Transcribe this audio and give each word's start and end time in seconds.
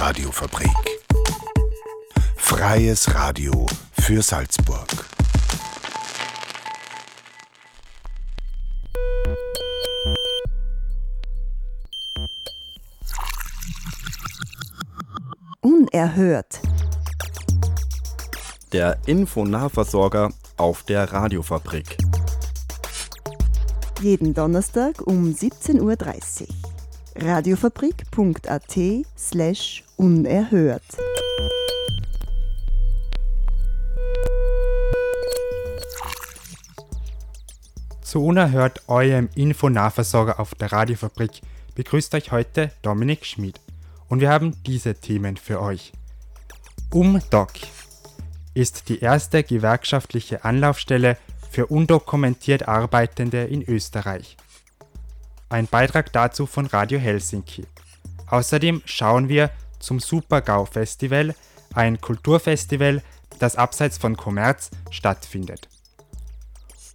Radiofabrik. 0.00 0.70
Freies 2.34 3.14
Radio 3.14 3.66
für 4.00 4.22
Salzburg. 4.22 4.88
Unerhört. 15.60 16.60
Der 18.72 18.96
Infonahversorger 19.04 20.30
auf 20.56 20.82
der 20.84 21.12
Radiofabrik. 21.12 21.98
Jeden 24.00 24.32
Donnerstag 24.32 25.06
um 25.06 25.26
17.30 25.26 25.82
Uhr. 25.82 26.48
Radiofabrik.at 27.16 28.78
slash 29.18 29.84
unerhört. 30.00 30.82
Zu 38.00 38.24
Unerhört, 38.24 38.88
eurem 38.88 39.28
Infonahversorger 39.34 40.40
auf 40.40 40.54
der 40.54 40.72
Radiofabrik, 40.72 41.42
begrüßt 41.74 42.14
euch 42.14 42.32
heute 42.32 42.72
Dominik 42.80 43.26
Schmid. 43.26 43.60
Und 44.08 44.20
wir 44.20 44.30
haben 44.30 44.56
diese 44.64 44.94
Themen 44.94 45.36
für 45.36 45.60
euch. 45.60 45.92
UMDOC 46.92 47.52
ist 48.54 48.88
die 48.88 49.00
erste 49.00 49.44
gewerkschaftliche 49.44 50.44
Anlaufstelle 50.44 51.18
für 51.50 51.66
undokumentiert 51.66 52.66
Arbeitende 52.66 53.44
in 53.44 53.62
Österreich. 53.68 54.38
Ein 55.50 55.66
Beitrag 55.66 56.10
dazu 56.14 56.46
von 56.46 56.64
Radio 56.64 56.98
Helsinki. 56.98 57.66
Außerdem 58.28 58.80
schauen 58.86 59.28
wir 59.28 59.50
zum 59.80 59.98
Supergau 59.98 60.64
Festival, 60.64 61.34
ein 61.74 62.00
Kulturfestival, 62.00 63.02
das 63.38 63.56
abseits 63.56 63.98
von 63.98 64.16
Kommerz 64.16 64.70
stattfindet. 64.90 65.68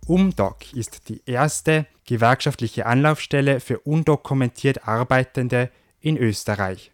UMDOC 0.07 0.73
ist 0.73 1.09
die 1.09 1.21
erste 1.25 1.87
gewerkschaftliche 2.05 2.85
Anlaufstelle 2.85 3.59
für 3.59 3.79
undokumentiert 3.79 4.87
Arbeitende 4.87 5.71
in 5.99 6.17
Österreich. 6.17 6.91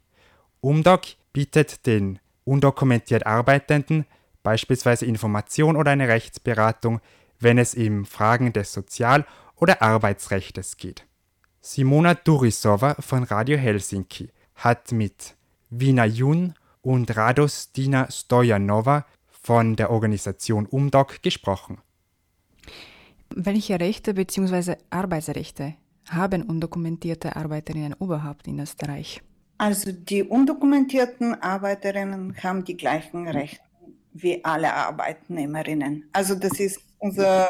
UMDOC 0.62 1.18
bietet 1.34 1.86
den 1.86 2.20
undokumentiert 2.46 3.28
Arbeitenden 3.28 4.06
beispielsweise 4.42 5.06
Information 5.06 5.76
oder 5.76 5.92
eine 5.92 6.08
Rechtsberatung 6.08 7.02
wenn 7.42 7.58
es 7.58 7.74
um 7.74 8.06
Fragen 8.06 8.54
des 8.54 8.72
Sozial- 8.72 9.26
oder 9.56 9.82
Arbeitsrechtes 9.82 10.78
geht. 10.78 11.06
Simona 11.60 12.14
Durisova 12.14 12.96
von 13.00 13.24
Radio 13.24 13.58
Helsinki 13.58 14.30
hat 14.56 14.92
mit 14.92 15.36
Vina 15.74 16.06
Jun 16.06 16.54
und 16.82 17.16
Radostina 17.16 18.12
Stojanova 18.12 19.06
von 19.30 19.78
der 19.78 19.90
Organisation 19.90 20.66
UMDOC 20.66 21.24
gesprochen. 21.24 21.78
Welche 23.34 23.80
Rechte 23.80 24.14
bzw. 24.14 24.76
Arbeitsrechte 24.90 25.76
haben 26.10 26.44
undokumentierte 26.44 27.38
Arbeiterinnen 27.38 27.96
überhaupt 28.02 28.48
in 28.48 28.60
Österreich? 28.60 29.22
Also 29.60 29.94
die 29.94 30.24
undokumentierten 30.24 31.42
Arbeiterinnen 31.42 32.36
haben 32.44 32.66
die 32.66 32.76
gleichen 32.76 33.30
Rechte 33.30 33.64
wie 34.12 34.44
alle 34.44 34.74
Arbeitnehmerinnen. 34.74 36.10
Also 36.12 36.36
das 36.36 36.60
ist 36.60 36.82
unser 37.00 37.48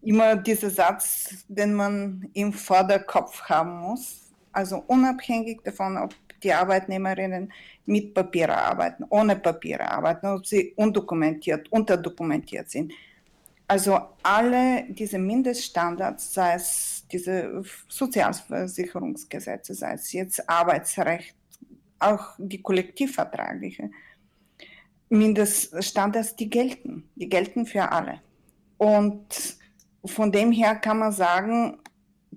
immer 0.00 0.34
dieser 0.36 0.70
Satz, 0.70 1.44
den 1.48 1.74
man 1.74 2.30
im 2.32 2.54
Vorderkopf 2.54 3.42
haben 3.42 3.80
muss. 3.80 4.32
Also 4.52 4.82
unabhängig 4.86 5.60
davon, 5.62 5.98
ob 5.98 6.14
die 6.42 6.52
Arbeitnehmerinnen 6.52 7.52
mit 7.86 8.14
Papier 8.14 8.56
arbeiten, 8.56 9.04
ohne 9.08 9.36
Papiere 9.36 9.90
arbeiten, 9.90 10.26
ob 10.26 10.46
sie 10.46 10.72
undokumentiert, 10.76 11.70
unterdokumentiert 11.70 12.70
sind. 12.70 12.92
Also 13.66 13.98
alle 14.22 14.84
diese 14.88 15.18
Mindeststandards, 15.18 16.32
sei 16.32 16.54
es 16.54 17.04
diese 17.12 17.62
Sozialversicherungsgesetze, 17.88 19.74
sei 19.74 19.92
es 19.92 20.12
jetzt 20.12 20.48
Arbeitsrecht, 20.48 21.34
auch 21.98 22.34
die 22.38 22.62
kollektivvertragliche 22.62 23.90
Mindeststandards, 25.10 26.36
die 26.36 26.48
gelten. 26.48 27.08
Die 27.16 27.28
gelten 27.28 27.66
für 27.66 27.90
alle. 27.90 28.20
Und 28.76 29.58
von 30.04 30.32
dem 30.32 30.52
her 30.52 30.76
kann 30.76 30.98
man 30.98 31.12
sagen, 31.12 31.78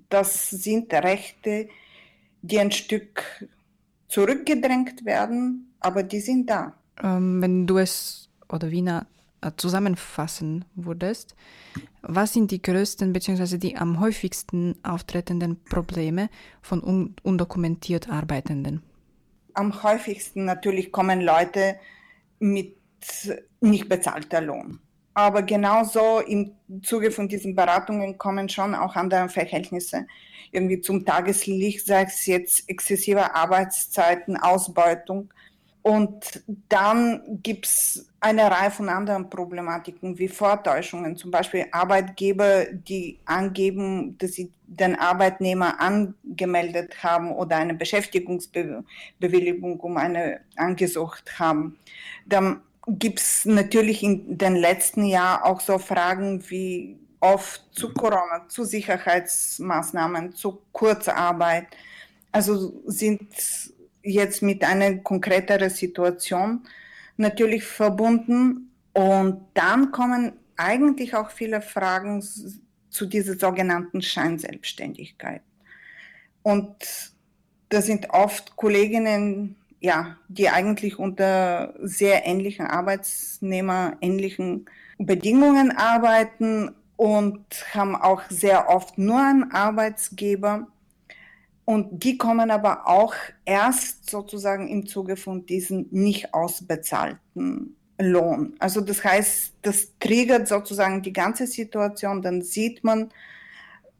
das 0.08 0.50
sind 0.50 0.92
Rechte, 0.92 1.68
die 2.42 2.58
ein 2.58 2.72
Stück 2.72 3.48
zurückgedrängt 4.12 5.06
werden, 5.06 5.72
aber 5.80 6.02
die 6.02 6.20
sind 6.20 6.50
da. 6.50 6.74
Ähm, 7.02 7.40
wenn 7.40 7.66
du 7.66 7.78
es 7.78 8.28
oder 8.48 8.70
Wiener 8.70 9.06
äh, 9.40 9.52
zusammenfassen 9.56 10.66
würdest, 10.74 11.34
was 12.02 12.34
sind 12.34 12.50
die 12.50 12.60
größten 12.60 13.14
bzw. 13.14 13.56
die 13.56 13.76
am 13.76 14.00
häufigsten 14.00 14.76
auftretenden 14.82 15.64
Probleme 15.64 16.28
von 16.60 16.82
un 16.82 17.14
undokumentiert 17.22 18.10
Arbeitenden? 18.10 18.82
Am 19.54 19.82
häufigsten 19.82 20.44
natürlich 20.44 20.92
kommen 20.92 21.22
Leute 21.22 21.76
mit 22.38 22.76
nicht 23.60 23.88
bezahlter 23.88 24.42
Lohn. 24.42 24.78
Aber 25.14 25.42
genauso 25.42 26.20
im 26.20 26.52
Zuge 26.82 27.10
von 27.10 27.28
diesen 27.28 27.54
Beratungen 27.54 28.16
kommen 28.16 28.48
schon 28.48 28.74
auch 28.74 28.96
andere 28.96 29.28
Verhältnisse 29.28 30.06
irgendwie 30.52 30.80
zum 30.80 31.04
Tageslicht, 31.04 31.86
sei 31.86 32.02
es 32.02 32.26
jetzt 32.26 32.68
exzessive 32.68 33.34
Arbeitszeiten, 33.34 34.36
Ausbeutung. 34.36 35.32
Und 35.82 36.44
dann 36.68 37.40
gibt 37.42 37.66
es 37.66 38.06
eine 38.20 38.48
Reihe 38.48 38.70
von 38.70 38.88
anderen 38.88 39.28
Problematiken 39.28 40.16
wie 40.16 40.28
Vortäuschungen, 40.28 41.16
zum 41.16 41.32
Beispiel 41.32 41.66
Arbeitgeber, 41.72 42.66
die 42.66 43.18
angeben, 43.24 44.16
dass 44.18 44.34
sie 44.34 44.52
den 44.66 44.94
Arbeitnehmer 44.94 45.80
angemeldet 45.80 47.02
haben 47.02 47.32
oder 47.32 47.56
eine 47.56 47.74
Beschäftigungsbewilligung 47.74 49.80
um 49.80 49.96
eine 49.96 50.42
angesucht 50.54 51.40
haben. 51.40 51.76
Dann 52.26 52.62
gibt 52.86 53.20
es 53.20 53.44
natürlich 53.44 54.02
in 54.02 54.38
den 54.38 54.56
letzten 54.56 55.04
Jahren 55.04 55.42
auch 55.42 55.60
so 55.60 55.78
Fragen 55.78 56.42
wie 56.50 56.98
oft 57.20 57.62
zu 57.72 57.92
Corona, 57.94 58.48
zu 58.48 58.64
Sicherheitsmaßnahmen, 58.64 60.34
zu 60.34 60.62
Kurzarbeit. 60.72 61.68
Also 62.32 62.82
sind 62.86 63.22
jetzt 64.02 64.42
mit 64.42 64.64
einer 64.64 64.96
konkreteren 64.96 65.70
Situation 65.70 66.66
natürlich 67.16 67.64
verbunden. 67.64 68.72
Und 68.92 69.46
dann 69.54 69.92
kommen 69.92 70.32
eigentlich 70.56 71.14
auch 71.14 71.30
viele 71.30 71.62
Fragen 71.62 72.22
zu 72.90 73.06
dieser 73.06 73.38
sogenannten 73.38 74.02
Scheinselbstständigkeit. 74.02 75.42
Und 76.42 76.74
da 77.68 77.80
sind 77.80 78.10
oft 78.10 78.56
Kolleginnen 78.56 79.56
ja, 79.82 80.16
die 80.28 80.48
eigentlich 80.48 80.98
unter 80.98 81.74
sehr 81.82 82.24
ähnlichen 82.24 82.66
Arbeitsnehmerähnlichen 82.66 84.66
Bedingungen 84.98 85.72
arbeiten 85.72 86.70
und 86.96 87.44
haben 87.74 87.96
auch 87.96 88.22
sehr 88.28 88.68
oft 88.68 88.96
nur 88.96 89.18
einen 89.18 89.50
Arbeitsgeber. 89.50 90.68
Und 91.64 92.04
die 92.04 92.16
kommen 92.16 92.52
aber 92.52 92.86
auch 92.86 93.14
erst 93.44 94.08
sozusagen 94.08 94.68
im 94.68 94.86
Zuge 94.86 95.16
von 95.16 95.46
diesem 95.46 95.88
nicht 95.90 96.32
ausbezahlten 96.32 97.74
Lohn. 97.98 98.54
Also 98.60 98.80
das 98.80 99.02
heißt, 99.02 99.54
das 99.62 99.88
triggert 99.98 100.46
sozusagen 100.46 101.02
die 101.02 101.12
ganze 101.12 101.48
Situation, 101.48 102.22
dann 102.22 102.42
sieht 102.42 102.84
man 102.84 103.10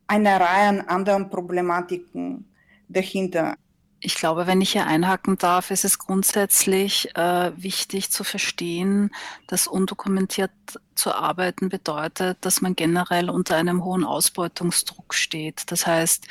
eine 0.06 0.38
Reihe 0.38 0.68
an 0.68 0.80
anderen 0.82 1.28
Problematiken 1.28 2.44
dahinter. 2.88 3.56
Ich 4.04 4.16
glaube, 4.16 4.48
wenn 4.48 4.60
ich 4.60 4.72
hier 4.72 4.88
einhaken 4.88 5.38
darf, 5.38 5.70
ist 5.70 5.84
es 5.84 5.96
grundsätzlich 5.96 7.16
äh, 7.16 7.52
wichtig 7.56 8.10
zu 8.10 8.24
verstehen, 8.24 9.12
dass 9.46 9.68
undokumentiert 9.68 10.50
zu 10.96 11.14
arbeiten 11.14 11.68
bedeutet, 11.68 12.38
dass 12.40 12.60
man 12.60 12.74
generell 12.74 13.30
unter 13.30 13.54
einem 13.54 13.84
hohen 13.84 14.02
Ausbeutungsdruck 14.02 15.14
steht. 15.14 15.70
Das 15.70 15.86
heißt, 15.86 16.26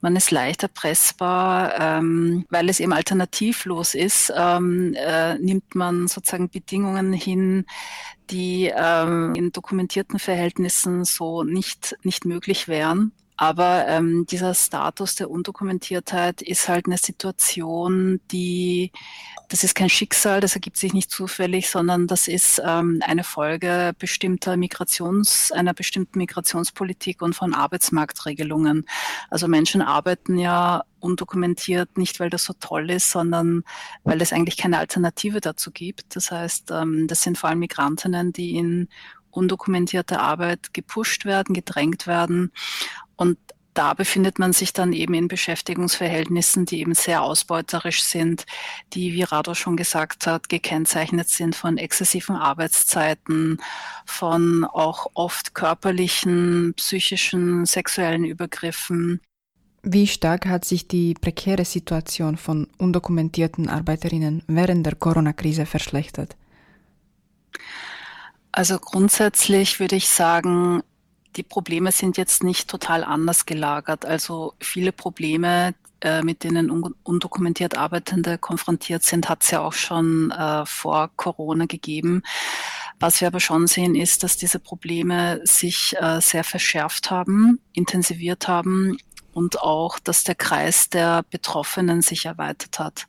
man 0.00 0.16
ist 0.16 0.32
leicht 0.32 0.64
erpressbar, 0.64 1.78
ähm, 1.78 2.44
weil 2.50 2.68
es 2.68 2.80
eben 2.80 2.92
alternativlos 2.92 3.94
ist, 3.94 4.32
ähm, 4.36 4.94
äh, 4.94 5.38
nimmt 5.38 5.76
man 5.76 6.08
sozusagen 6.08 6.50
Bedingungen 6.50 7.12
hin, 7.12 7.66
die 8.30 8.72
ähm, 8.74 9.36
in 9.36 9.52
dokumentierten 9.52 10.18
Verhältnissen 10.18 11.04
so 11.04 11.44
nicht, 11.44 11.96
nicht 12.02 12.24
möglich 12.24 12.66
wären 12.66 13.12
Aber 13.42 13.88
ähm, 13.88 14.24
dieser 14.24 14.54
Status 14.54 15.16
der 15.16 15.28
Undokumentiertheit 15.28 16.42
ist 16.42 16.68
halt 16.68 16.86
eine 16.86 16.96
Situation, 16.96 18.20
die, 18.30 18.92
das 19.48 19.64
ist 19.64 19.74
kein 19.74 19.88
Schicksal, 19.88 20.40
das 20.40 20.54
ergibt 20.54 20.76
sich 20.76 20.92
nicht 20.92 21.10
zufällig, 21.10 21.68
sondern 21.68 22.06
das 22.06 22.28
ist 22.28 22.62
ähm, 22.64 23.02
eine 23.04 23.24
Folge 23.24 23.94
bestimmter 23.98 24.56
Migrations, 24.56 25.50
einer 25.50 25.74
bestimmten 25.74 26.18
Migrationspolitik 26.18 27.20
und 27.20 27.34
von 27.34 27.52
Arbeitsmarktregelungen. 27.52 28.86
Also 29.28 29.48
Menschen 29.48 29.82
arbeiten 29.82 30.38
ja 30.38 30.84
undokumentiert, 31.00 31.98
nicht 31.98 32.20
weil 32.20 32.30
das 32.30 32.44
so 32.44 32.52
toll 32.60 32.90
ist, 32.90 33.10
sondern 33.10 33.64
weil 34.04 34.22
es 34.22 34.32
eigentlich 34.32 34.56
keine 34.56 34.78
Alternative 34.78 35.40
dazu 35.40 35.72
gibt. 35.72 36.14
Das 36.14 36.30
heißt, 36.30 36.70
ähm, 36.70 37.08
das 37.08 37.22
sind 37.22 37.38
vor 37.38 37.50
allem 37.50 37.58
Migrantinnen, 37.58 38.32
die 38.32 38.54
in 38.56 38.88
undokumentierte 39.32 40.20
Arbeit 40.20 40.72
gepusht 40.74 41.24
werden, 41.24 41.54
gedrängt 41.54 42.06
werden. 42.06 42.52
Und 43.16 43.38
da 43.74 43.94
befindet 43.94 44.38
man 44.38 44.52
sich 44.52 44.72
dann 44.72 44.92
eben 44.92 45.14
in 45.14 45.28
Beschäftigungsverhältnissen, 45.28 46.66
die 46.66 46.80
eben 46.80 46.94
sehr 46.94 47.22
ausbeuterisch 47.22 48.02
sind, 48.02 48.44
die, 48.92 49.14
wie 49.14 49.22
Rado 49.22 49.54
schon 49.54 49.76
gesagt 49.76 50.26
hat, 50.26 50.48
gekennzeichnet 50.50 51.28
sind 51.28 51.56
von 51.56 51.78
exzessiven 51.78 52.36
Arbeitszeiten, 52.36 53.60
von 54.04 54.64
auch 54.64 55.06
oft 55.14 55.54
körperlichen, 55.54 56.74
psychischen, 56.76 57.64
sexuellen 57.64 58.24
Übergriffen. 58.24 59.20
Wie 59.82 60.06
stark 60.06 60.46
hat 60.46 60.64
sich 60.64 60.86
die 60.86 61.14
prekäre 61.14 61.64
Situation 61.64 62.36
von 62.36 62.68
undokumentierten 62.78 63.68
Arbeiterinnen 63.68 64.42
während 64.46 64.86
der 64.86 64.94
Corona-Krise 64.94 65.66
verschlechtert? 65.66 66.36
Also 68.52 68.78
grundsätzlich 68.78 69.80
würde 69.80 69.96
ich 69.96 70.08
sagen, 70.08 70.82
die 71.36 71.42
Probleme 71.42 71.92
sind 71.92 72.16
jetzt 72.16 72.42
nicht 72.42 72.68
total 72.68 73.04
anders 73.04 73.46
gelagert. 73.46 74.04
Also 74.04 74.54
viele 74.60 74.92
Probleme, 74.92 75.74
äh, 76.00 76.22
mit 76.22 76.44
denen 76.44 76.70
undokumentiert 77.02 77.76
Arbeitende 77.76 78.38
konfrontiert 78.38 79.02
sind, 79.02 79.28
hat 79.28 79.42
es 79.42 79.50
ja 79.50 79.60
auch 79.60 79.72
schon 79.72 80.30
äh, 80.30 80.66
vor 80.66 81.10
Corona 81.16 81.66
gegeben. 81.66 82.22
Was 83.00 83.20
wir 83.20 83.28
aber 83.28 83.40
schon 83.40 83.66
sehen, 83.66 83.94
ist, 83.94 84.22
dass 84.22 84.36
diese 84.36 84.58
Probleme 84.58 85.40
sich 85.44 85.96
äh, 85.98 86.20
sehr 86.20 86.44
verschärft 86.44 87.10
haben, 87.10 87.60
intensiviert 87.72 88.46
haben 88.46 88.98
und 89.32 89.60
auch, 89.60 89.98
dass 89.98 90.24
der 90.24 90.34
Kreis 90.34 90.88
der 90.88 91.24
Betroffenen 91.30 92.02
sich 92.02 92.26
erweitert 92.26 92.78
hat. 92.78 93.06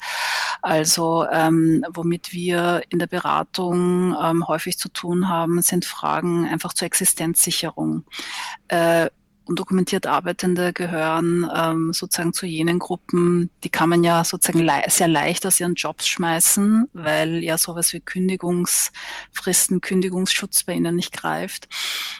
Also 0.62 1.26
ähm, 1.32 1.86
womit 1.90 2.32
wir 2.32 2.84
in 2.90 3.00
der 3.00 3.08
Beratung 3.08 4.16
ähm, 4.22 4.48
häufig 4.48 4.78
zu 4.78 4.90
tun 4.90 5.30
haben, 5.30 5.62
sind 5.62 5.86
Fragen 5.86 6.48
einfach 6.48 6.74
zur 6.74 6.86
Existenzsicherung. 6.86 8.06
Äh, 8.68 9.10
undokumentiert 9.46 10.08
Arbeitende 10.08 10.74
gehören 10.74 11.50
ähm, 11.54 11.94
sozusagen 11.94 12.34
zu 12.34 12.46
jenen 12.46 12.80
Gruppen, 12.80 13.50
die 13.64 13.70
kann 13.70 13.90
man 13.90 14.04
ja 14.04 14.24
sozusagen 14.24 14.64
le 14.64 14.84
sehr 14.88 15.08
leicht 15.08 15.46
aus 15.46 15.60
ihren 15.60 15.76
Jobs 15.76 16.08
schmeißen, 16.08 16.90
weil 16.94 17.44
ja 17.44 17.58
sowas 17.58 17.94
wie 17.94 18.00
Kündigungsfristen, 18.00 19.82
Kündigungsschutz 19.82 20.64
bei 20.64 20.74
ihnen 20.74 20.96
nicht 20.96 21.14
greift. 21.14 21.68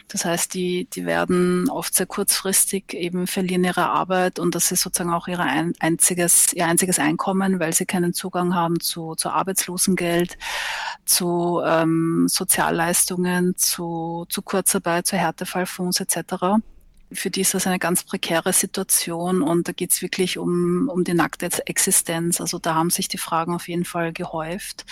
Das 0.08 0.24
heißt, 0.24 0.52
die, 0.54 0.86
die 0.92 1.06
werden 1.06 1.68
oft 1.70 1.94
sehr 1.94 2.06
kurzfristig 2.06 2.92
eben 2.92 3.26
verlieren 3.26 3.64
ihre 3.64 3.88
Arbeit 3.88 4.38
und 4.38 4.54
das 4.54 4.70
ist 4.70 4.82
sozusagen 4.82 5.12
auch 5.12 5.28
ihre 5.28 5.42
ein, 5.42 5.72
einziges, 5.80 6.52
ihr 6.52 6.66
einziges 6.66 6.98
Einkommen, 6.98 7.58
weil 7.60 7.72
sie 7.72 7.86
keinen 7.86 8.12
Zugang 8.12 8.54
haben 8.54 8.80
zu, 8.80 9.14
zu 9.14 9.30
Arbeitslosengeld, 9.30 10.36
zu 11.06 11.62
ähm, 11.64 12.26
Sozialleistungen, 12.28 13.56
zu, 13.56 14.26
zu 14.28 14.42
Kurzarbeit, 14.42 15.06
zu 15.06 15.16
Härtefallfonds 15.16 16.00
etc 16.00 16.62
für 17.14 17.30
die 17.30 17.40
ist 17.40 17.54
das 17.54 17.66
eine 17.66 17.78
ganz 17.78 18.04
prekäre 18.04 18.52
Situation 18.52 19.42
und 19.42 19.68
da 19.68 19.72
geht 19.72 19.92
es 19.92 20.02
wirklich 20.02 20.38
um, 20.38 20.88
um 20.88 21.04
die 21.04 21.14
nackte 21.14 21.48
Existenz. 21.66 22.40
Also 22.40 22.58
da 22.58 22.74
haben 22.74 22.90
sich 22.90 23.08
die 23.08 23.18
Fragen 23.18 23.54
auf 23.54 23.68
jeden 23.68 23.84
Fall 23.84 24.12
gehäuft. 24.12 24.84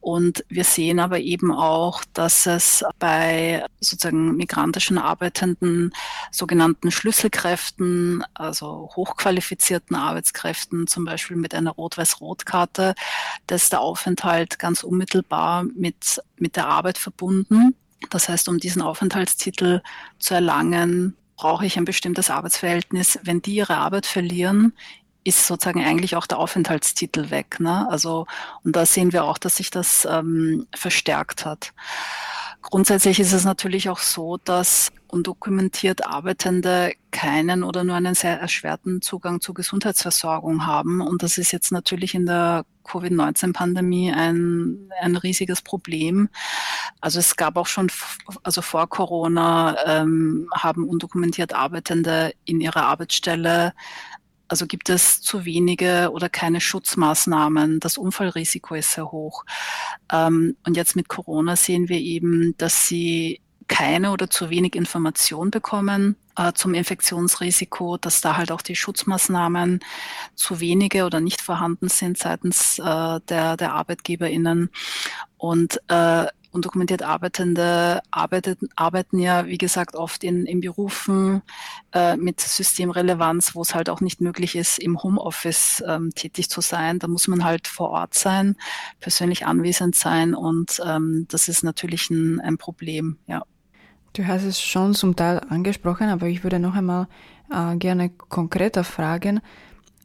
Und 0.00 0.44
wir 0.48 0.62
sehen 0.62 1.00
aber 1.00 1.18
eben 1.18 1.50
auch, 1.50 2.04
dass 2.12 2.46
es 2.46 2.84
bei 2.98 3.64
sozusagen 3.80 4.36
migrantischen 4.36 4.98
Arbeitenden, 4.98 5.92
sogenannten 6.30 6.92
Schlüsselkräften, 6.92 8.22
also 8.34 8.90
hochqualifizierten 8.94 9.96
Arbeitskräften, 9.96 10.86
zum 10.86 11.04
Beispiel 11.04 11.36
mit 11.36 11.54
einer 11.54 11.72
Rot-Weiß-Rot-Karte, 11.72 12.94
dass 13.48 13.68
der 13.68 13.80
Aufenthalt 13.80 14.58
ganz 14.58 14.84
unmittelbar 14.84 15.64
mit, 15.64 16.22
mit 16.36 16.54
der 16.54 16.68
Arbeit 16.68 16.98
verbunden. 16.98 17.74
Das 18.10 18.28
heißt, 18.28 18.48
um 18.48 18.58
diesen 18.58 18.82
Aufenthaltstitel 18.82 19.82
zu 20.18 20.34
erlangen, 20.34 21.16
brauche 21.36 21.66
ich 21.66 21.76
ein 21.76 21.84
bestimmtes 21.84 22.30
Arbeitsverhältnis. 22.30 23.18
Wenn 23.22 23.42
die 23.42 23.54
ihre 23.54 23.76
Arbeit 23.76 24.06
verlieren, 24.06 24.72
ist 25.24 25.46
sozusagen 25.46 25.84
eigentlich 25.84 26.16
auch 26.16 26.26
der 26.26 26.38
Aufenthaltstitel 26.38 27.30
weg. 27.30 27.58
Ne? 27.58 27.88
Also, 27.90 28.26
und 28.62 28.76
da 28.76 28.86
sehen 28.86 29.12
wir 29.12 29.24
auch, 29.24 29.38
dass 29.38 29.56
sich 29.56 29.70
das 29.70 30.06
ähm, 30.10 30.66
verstärkt 30.74 31.44
hat. 31.44 31.72
Grundsätzlich 32.62 33.20
ist 33.20 33.32
es 33.32 33.44
natürlich 33.44 33.88
auch 33.88 33.98
so, 33.98 34.38
dass 34.38 34.90
undokumentiert 35.08 36.06
Arbeitende 36.06 36.92
keinen 37.10 37.62
oder 37.62 37.84
nur 37.84 37.96
einen 37.96 38.14
sehr 38.14 38.40
erschwerten 38.40 39.00
Zugang 39.02 39.40
zur 39.40 39.54
Gesundheitsversorgung 39.54 40.66
haben. 40.66 41.00
Und 41.00 41.22
das 41.22 41.38
ist 41.38 41.52
jetzt 41.52 41.72
natürlich 41.72 42.14
in 42.14 42.26
der 42.26 42.64
Covid-19-Pandemie 42.84 44.12
ein, 44.12 44.90
ein 45.00 45.16
riesiges 45.16 45.62
Problem. 45.62 46.28
Also 47.00 47.18
es 47.18 47.36
gab 47.36 47.56
auch 47.56 47.66
schon, 47.66 47.90
also 48.42 48.62
vor 48.62 48.88
Corona 48.88 49.76
ähm, 49.86 50.48
haben 50.54 50.88
undokumentiert 50.88 51.54
Arbeitende 51.54 52.32
in 52.44 52.60
ihrer 52.60 52.86
Arbeitsstelle 52.86 53.72
also 54.48 54.66
gibt 54.66 54.88
es 54.88 55.20
zu 55.20 55.44
wenige 55.44 56.10
oder 56.12 56.28
keine 56.28 56.60
Schutzmaßnahmen. 56.60 57.80
Das 57.80 57.98
Unfallrisiko 57.98 58.74
ist 58.74 58.92
sehr 58.92 59.10
hoch. 59.10 59.44
Ähm, 60.12 60.56
und 60.64 60.76
jetzt 60.76 60.96
mit 60.96 61.08
Corona 61.08 61.56
sehen 61.56 61.88
wir 61.88 61.98
eben, 61.98 62.54
dass 62.58 62.86
sie 62.86 63.40
keine 63.68 64.12
oder 64.12 64.30
zu 64.30 64.50
wenig 64.50 64.76
Information 64.76 65.50
bekommen 65.50 66.16
äh, 66.36 66.52
zum 66.52 66.74
Infektionsrisiko, 66.74 67.96
dass 67.96 68.20
da 68.20 68.36
halt 68.36 68.52
auch 68.52 68.62
die 68.62 68.76
Schutzmaßnahmen 68.76 69.80
zu 70.34 70.60
wenige 70.60 71.04
oder 71.04 71.20
nicht 71.20 71.40
vorhanden 71.40 71.88
sind 71.88 72.18
seitens 72.18 72.78
äh, 72.78 73.20
der, 73.28 73.56
der 73.56 73.74
ArbeitgeberInnen. 73.74 74.70
Und 75.36 75.80
äh, 75.88 76.26
undokumentiert 76.56 77.02
Arbeitende 77.02 78.00
arbeiten, 78.10 78.68
arbeiten 78.74 79.18
ja, 79.18 79.46
wie 79.46 79.58
gesagt, 79.58 79.94
oft 79.94 80.24
in, 80.24 80.46
in 80.46 80.60
Berufen 80.60 81.42
äh, 81.92 82.16
mit 82.16 82.40
Systemrelevanz, 82.40 83.54
wo 83.54 83.62
es 83.62 83.74
halt 83.74 83.88
auch 83.88 84.00
nicht 84.00 84.20
möglich 84.20 84.56
ist, 84.56 84.78
im 84.78 85.02
Homeoffice 85.02 85.84
ähm, 85.86 86.12
tätig 86.14 86.50
zu 86.50 86.60
sein. 86.60 86.98
Da 86.98 87.06
muss 87.06 87.28
man 87.28 87.44
halt 87.44 87.68
vor 87.68 87.90
Ort 87.90 88.14
sein, 88.14 88.56
persönlich 88.98 89.46
anwesend 89.46 89.94
sein 89.94 90.34
und 90.34 90.80
ähm, 90.84 91.26
das 91.28 91.48
ist 91.48 91.62
natürlich 91.62 92.10
ein, 92.10 92.40
ein 92.40 92.58
Problem, 92.58 93.18
ja. 93.26 93.42
Du 94.14 94.26
hast 94.26 94.44
es 94.44 94.58
schon 94.58 94.94
zum 94.94 95.14
Teil 95.14 95.40
angesprochen, 95.50 96.08
aber 96.08 96.26
ich 96.26 96.42
würde 96.42 96.58
noch 96.58 96.74
einmal 96.74 97.06
äh, 97.52 97.76
gerne 97.76 98.08
konkreter 98.08 98.82
fragen, 98.82 99.42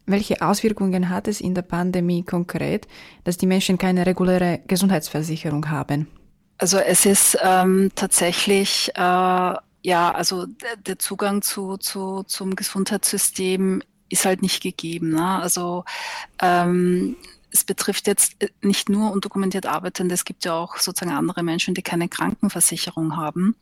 welche 0.06 0.42
Auswirkungen 0.42 1.10
hat 1.10 1.28
es 1.28 1.40
in 1.40 1.56
der 1.56 1.62
Pandemie 1.62 2.24
konkret, 2.24 2.88
dass 3.24 3.38
die 3.38 3.48
Menschen 3.48 3.78
keine 3.78 4.06
reguläre 4.06 4.60
Gesundheitsversicherung 4.68 5.70
haben? 5.70 6.08
Also 6.62 6.78
es 6.78 7.08
ist 7.08 7.36
ähm, 7.42 7.90
tatsächlich, 7.96 8.92
äh, 8.94 9.00
ja, 9.00 10.12
also 10.14 10.46
der 10.86 11.00
Zugang 11.00 11.42
zu, 11.42 11.78
zu, 11.78 12.22
zum 12.22 12.56
Gesundheitssystem 12.56 13.82
ist 14.10 14.26
halt 14.26 14.44
nicht 14.44 14.62
gegeben. 14.62 15.10
Ne? 15.10 15.42
Also 15.42 15.86
ähm, 16.40 17.16
es 17.50 17.64
betrifft 17.64 18.06
jetzt 18.06 18.36
äh, 18.44 18.50
nicht 18.62 18.90
nur 18.90 19.12
undokumentiert 19.12 19.66
Arbeitende, 19.66 20.14
es 20.14 20.24
gibt 20.24 20.46
ja 20.46 20.54
auch 20.54 20.78
sozusagen 20.78 21.18
andere 21.18 21.42
Menschen, 21.42 21.74
die 21.74 21.82
keine 21.82 22.08
Krankenversicherung 22.08 23.18
haben. 23.18 23.56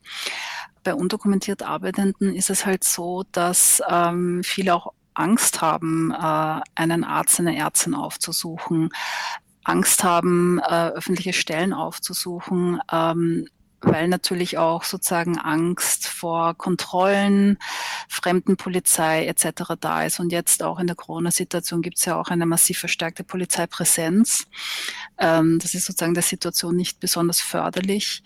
Bei 0.83 0.93
undokumentiert 0.93 1.63
Arbeitenden 1.63 2.35
ist 2.35 2.49
es 2.49 2.65
halt 2.65 2.83
so, 2.83 3.23
dass 3.31 3.81
ähm, 3.89 4.41
viele 4.43 4.75
auch 4.75 4.91
Angst 5.13 5.61
haben, 5.61 6.11
äh, 6.11 6.61
einen 6.75 7.05
Arzt, 7.05 7.39
eine 7.39 7.55
Ärztin 7.55 7.95
aufzusuchen, 7.95 8.89
Angst 9.69 10.03
haben, 10.03 10.59
äh, 10.59 10.89
öffentliche 10.89 11.33
Stellen 11.33 11.73
aufzusuchen, 11.73 12.79
ähm, 12.91 13.47
weil 13.81 14.07
natürlich 14.07 14.57
auch 14.57 14.83
sozusagen 14.83 15.37
Angst 15.37 16.07
vor 16.07 16.53
Kontrollen, 16.55 17.57
Fremdenpolizei 18.09 19.25
etc. 19.25 19.75
da 19.79 20.03
ist. 20.03 20.19
Und 20.19 20.31
jetzt 20.31 20.63
auch 20.63 20.79
in 20.79 20.87
der 20.87 20.95
Corona-Situation 20.95 21.81
gibt 21.81 21.97
es 21.97 22.05
ja 22.05 22.19
auch 22.19 22.29
eine 22.29 22.45
massiv 22.45 22.79
verstärkte 22.79 23.23
Polizeipräsenz. 23.23 24.47
Ähm, 25.17 25.59
das 25.59 25.73
ist 25.73 25.85
sozusagen 25.85 26.13
der 26.13 26.23
Situation 26.23 26.75
nicht 26.75 26.99
besonders 26.99 27.39
förderlich. 27.39 28.23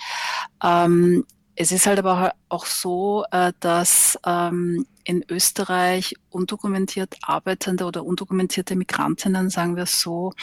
Ähm, 0.64 1.26
es 1.56 1.72
ist 1.72 1.86
halt 1.86 2.00
aber 2.00 2.34
auch 2.50 2.66
so, 2.66 3.26
äh, 3.32 3.54
dass 3.60 4.18
ähm, 4.26 4.88
in 5.04 5.24
Österreich 5.30 6.16
undokumentiert 6.30 7.18
Arbeitende 7.22 7.86
oder 7.86 8.04
undokumentierte 8.04 8.76
Migrantinnen, 8.76 9.52
sagen 9.52 9.76
wir 9.76 9.86
so, 9.86 10.34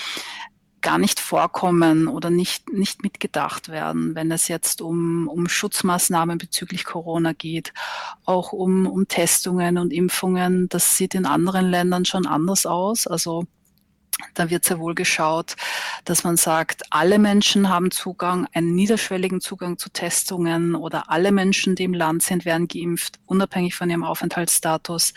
gar 0.83 0.99
nicht 0.99 1.21
vorkommen 1.21 2.09
oder 2.09 2.31
nicht, 2.31 2.73
nicht 2.73 3.03
mitgedacht 3.03 3.69
werden, 3.69 4.15
wenn 4.15 4.31
es 4.31 4.49
jetzt 4.49 4.81
um, 4.83 5.29
um 5.29 5.49
Schutzmaßnahmen 5.49 6.39
bezüglich 6.39 6.85
Corona 6.85 7.33
geht, 7.33 7.73
auch 8.25 8.53
um, 8.53 8.87
um 8.87 9.09
Testungen 9.09 9.79
und 9.79 9.93
Impfungen. 9.93 10.69
Das 10.69 10.97
sieht 10.97 11.15
in 11.15 11.27
anderen 11.27 11.71
Ländern 11.71 12.05
schon 12.05 12.27
anders 12.27 12.67
aus. 12.67 13.07
Also 13.07 13.47
da 14.35 14.51
wird 14.51 14.65
sehr 14.65 14.79
wohl 14.79 14.95
geschaut, 14.95 15.57
dass 16.05 16.25
man 16.25 16.37
sagt, 16.37 16.83
alle 16.91 17.19
Menschen 17.19 17.69
haben 17.69 17.91
Zugang, 17.91 18.47
einen 18.53 18.75
niederschwelligen 18.75 19.41
Zugang 19.41 19.79
zu 19.79 19.91
Testungen 19.91 20.75
oder 20.75 21.11
alle 21.11 21.33
Menschen, 21.33 21.75
die 21.75 21.85
im 21.85 21.95
Land 21.95 22.23
sind, 22.23 22.45
werden 22.45 22.69
geimpft, 22.69 23.19
unabhängig 23.27 23.75
von 23.75 23.91
ihrem 23.91 24.05
Aufenthaltsstatus. 24.05 25.15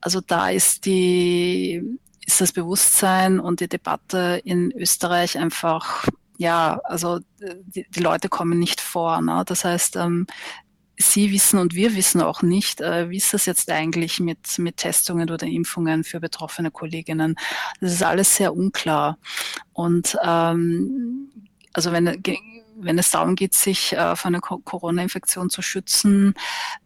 Also 0.00 0.20
da 0.20 0.50
ist 0.50 0.86
die, 0.86 1.98
ist 2.26 2.40
das 2.40 2.52
Bewusstsein 2.52 3.40
und 3.40 3.60
die 3.60 3.68
Debatte 3.68 4.40
in 4.44 4.72
Österreich 4.72 5.38
einfach 5.38 6.06
ja, 6.38 6.80
also 6.84 7.20
die, 7.40 7.86
die 7.88 8.00
Leute 8.00 8.28
kommen 8.28 8.58
nicht 8.58 8.82
vor. 8.82 9.22
Ne? 9.22 9.42
Das 9.46 9.64
heißt, 9.64 9.96
ähm, 9.96 10.26
Sie 10.98 11.30
wissen 11.30 11.58
und 11.58 11.74
wir 11.74 11.94
wissen 11.94 12.22
auch 12.22 12.40
nicht, 12.40 12.80
äh, 12.80 13.10
wie 13.10 13.18
ist 13.18 13.34
das 13.34 13.44
jetzt 13.44 13.70
eigentlich 13.70 14.18
mit, 14.18 14.58
mit 14.58 14.78
Testungen 14.78 15.30
oder 15.30 15.46
Impfungen 15.46 16.04
für 16.04 16.20
betroffene 16.20 16.70
Kolleginnen. 16.70 17.36
Das 17.82 17.92
ist 17.92 18.02
alles 18.02 18.34
sehr 18.34 18.54
unklar. 18.54 19.18
Und 19.74 20.16
ähm, 20.24 21.28
also 21.74 21.92
wenn, 21.92 22.22
wenn 22.76 22.98
es 22.98 23.10
darum 23.10 23.34
geht, 23.34 23.54
sich 23.54 23.92
äh, 23.92 24.16
vor 24.16 24.28
einer 24.28 24.40
Corona-Infektion 24.40 25.50
zu 25.50 25.60
schützen, 25.60 26.32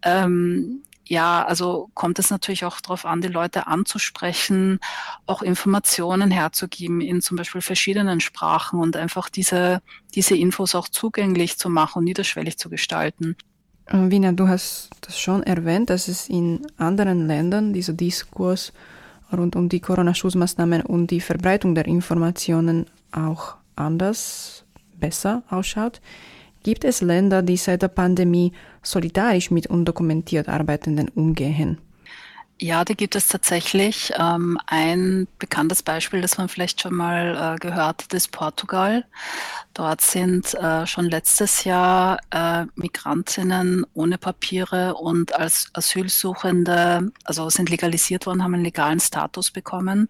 ähm, 0.02 0.82
ja, 1.10 1.44
also 1.44 1.90
kommt 1.94 2.20
es 2.20 2.30
natürlich 2.30 2.64
auch 2.64 2.80
darauf 2.80 3.04
an, 3.04 3.20
die 3.20 3.26
Leute 3.26 3.66
anzusprechen, 3.66 4.78
auch 5.26 5.42
Informationen 5.42 6.30
herzugeben 6.30 7.00
in 7.00 7.20
zum 7.20 7.36
Beispiel 7.36 7.62
verschiedenen 7.62 8.20
Sprachen 8.20 8.78
und 8.78 8.96
einfach 8.96 9.28
diese, 9.28 9.82
diese 10.14 10.36
Infos 10.36 10.76
auch 10.76 10.88
zugänglich 10.88 11.58
zu 11.58 11.68
machen 11.68 11.98
und 11.98 12.04
niederschwellig 12.04 12.58
zu 12.58 12.70
gestalten. 12.70 13.36
Äh, 13.86 14.08
Wiener, 14.08 14.32
du 14.32 14.46
hast 14.46 14.90
das 15.00 15.18
schon 15.18 15.42
erwähnt, 15.42 15.90
dass 15.90 16.06
es 16.06 16.28
in 16.28 16.64
anderen 16.76 17.26
Ländern 17.26 17.72
dieser 17.72 17.92
Diskurs 17.92 18.72
rund 19.32 19.56
um 19.56 19.68
die 19.68 19.80
Corona-Schutzmaßnahmen 19.80 20.82
und 20.82 21.08
die 21.08 21.20
Verbreitung 21.20 21.74
der 21.74 21.86
Informationen 21.86 22.86
auch 23.10 23.56
anders, 23.74 24.64
besser 24.94 25.42
ausschaut. 25.50 26.00
Gibt 26.62 26.84
es 26.84 27.00
Länder, 27.00 27.42
die 27.42 27.56
seit 27.56 27.82
der 27.82 27.88
Pandemie 27.88 28.52
solidarisch 28.82 29.50
mit 29.50 29.66
undokumentiert 29.66 30.48
Arbeitenden 30.48 31.08
umgehen? 31.08 31.78
Ja, 32.62 32.84
die 32.84 32.94
gibt 32.94 33.16
es 33.16 33.26
tatsächlich. 33.26 34.12
Ähm, 34.18 34.58
ein 34.66 35.26
bekanntes 35.38 35.82
Beispiel, 35.82 36.20
das 36.20 36.36
man 36.36 36.50
vielleicht 36.50 36.82
schon 36.82 36.94
mal 36.94 37.54
äh, 37.54 37.58
gehört 37.58 38.02
hat, 38.02 38.12
ist 38.12 38.32
Portugal. 38.32 39.06
Dort 39.72 40.02
sind 40.02 40.52
äh, 40.52 40.86
schon 40.86 41.06
letztes 41.06 41.64
Jahr 41.64 42.18
äh, 42.30 42.66
Migrantinnen 42.74 43.86
ohne 43.94 44.18
Papiere 44.18 44.92
und 44.96 45.34
als 45.34 45.70
Asylsuchende, 45.72 47.10
also 47.24 47.48
sind 47.48 47.70
legalisiert 47.70 48.26
worden, 48.26 48.44
haben 48.44 48.52
einen 48.52 48.64
legalen 48.64 49.00
Status 49.00 49.50
bekommen 49.50 50.08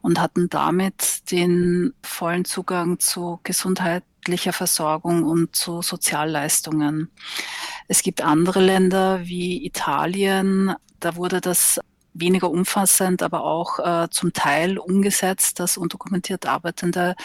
und 0.00 0.18
hatten 0.18 0.48
damit 0.48 1.30
den 1.30 1.92
vollen 2.02 2.46
Zugang 2.46 2.98
zu 2.98 3.40
gesundheitlicher 4.24 4.52
Versorgung 4.52 5.24
und 5.24 5.54
zu 5.54 5.82
Sozialleistungen. 5.82 7.10
Es 7.88 8.02
gibt 8.02 8.22
andere 8.22 8.60
Länder 8.60 9.20
wie 9.24 9.64
Italien, 9.64 10.74
da 11.00 11.16
wurde 11.16 11.40
das 11.40 11.78
weniger 12.14 12.50
umfassend, 12.50 13.22
aber 13.22 13.44
auch 13.44 13.78
äh, 13.80 14.08
zum 14.10 14.32
Teil 14.32 14.78
umgesetzt, 14.78 15.60
dass 15.60 15.76
undokumentiert 15.76 16.46
Arbeitende, 16.46 17.16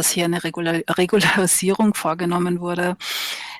dass 0.00 0.08
hier 0.08 0.24
eine 0.24 0.42
Regular 0.42 0.80
Regularisierung 0.96 1.92
vorgenommen 1.92 2.60
wurde. 2.60 2.96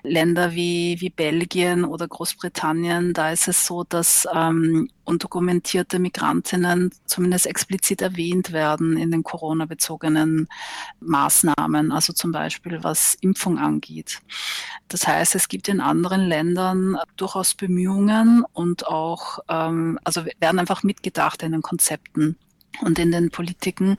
Länder 0.02 0.52
wie, 0.52 0.96
wie 1.00 1.10
Belgien 1.10 1.84
oder 1.84 2.08
Großbritannien, 2.08 3.12
da 3.12 3.30
ist 3.30 3.46
es 3.46 3.66
so, 3.66 3.84
dass 3.84 4.26
ähm, 4.32 4.88
undokumentierte 5.04 5.98
Migrantinnen 5.98 6.92
zumindest 7.04 7.46
explizit 7.46 8.00
erwähnt 8.00 8.52
werden 8.52 8.96
in 8.96 9.10
den 9.10 9.22
Corona-bezogenen 9.22 10.48
Maßnahmen, 11.00 11.92
also 11.92 12.14
zum 12.14 12.32
Beispiel 12.32 12.82
was 12.82 13.16
Impfung 13.20 13.58
angeht. 13.58 14.22
Das 14.88 15.06
heißt, 15.06 15.34
es 15.34 15.48
gibt 15.48 15.68
in 15.68 15.82
anderen 15.82 16.22
Ländern 16.22 16.96
durchaus 17.16 17.54
Bemühungen 17.54 18.46
und 18.54 18.86
auch, 18.86 19.40
ähm, 19.50 19.98
also 20.04 20.24
werden 20.38 20.58
einfach 20.58 20.82
mitgedacht 20.82 21.42
in 21.42 21.52
den 21.52 21.60
Konzepten 21.60 22.36
und 22.82 22.98
in 22.98 23.10
den 23.12 23.30
Politiken. 23.30 23.96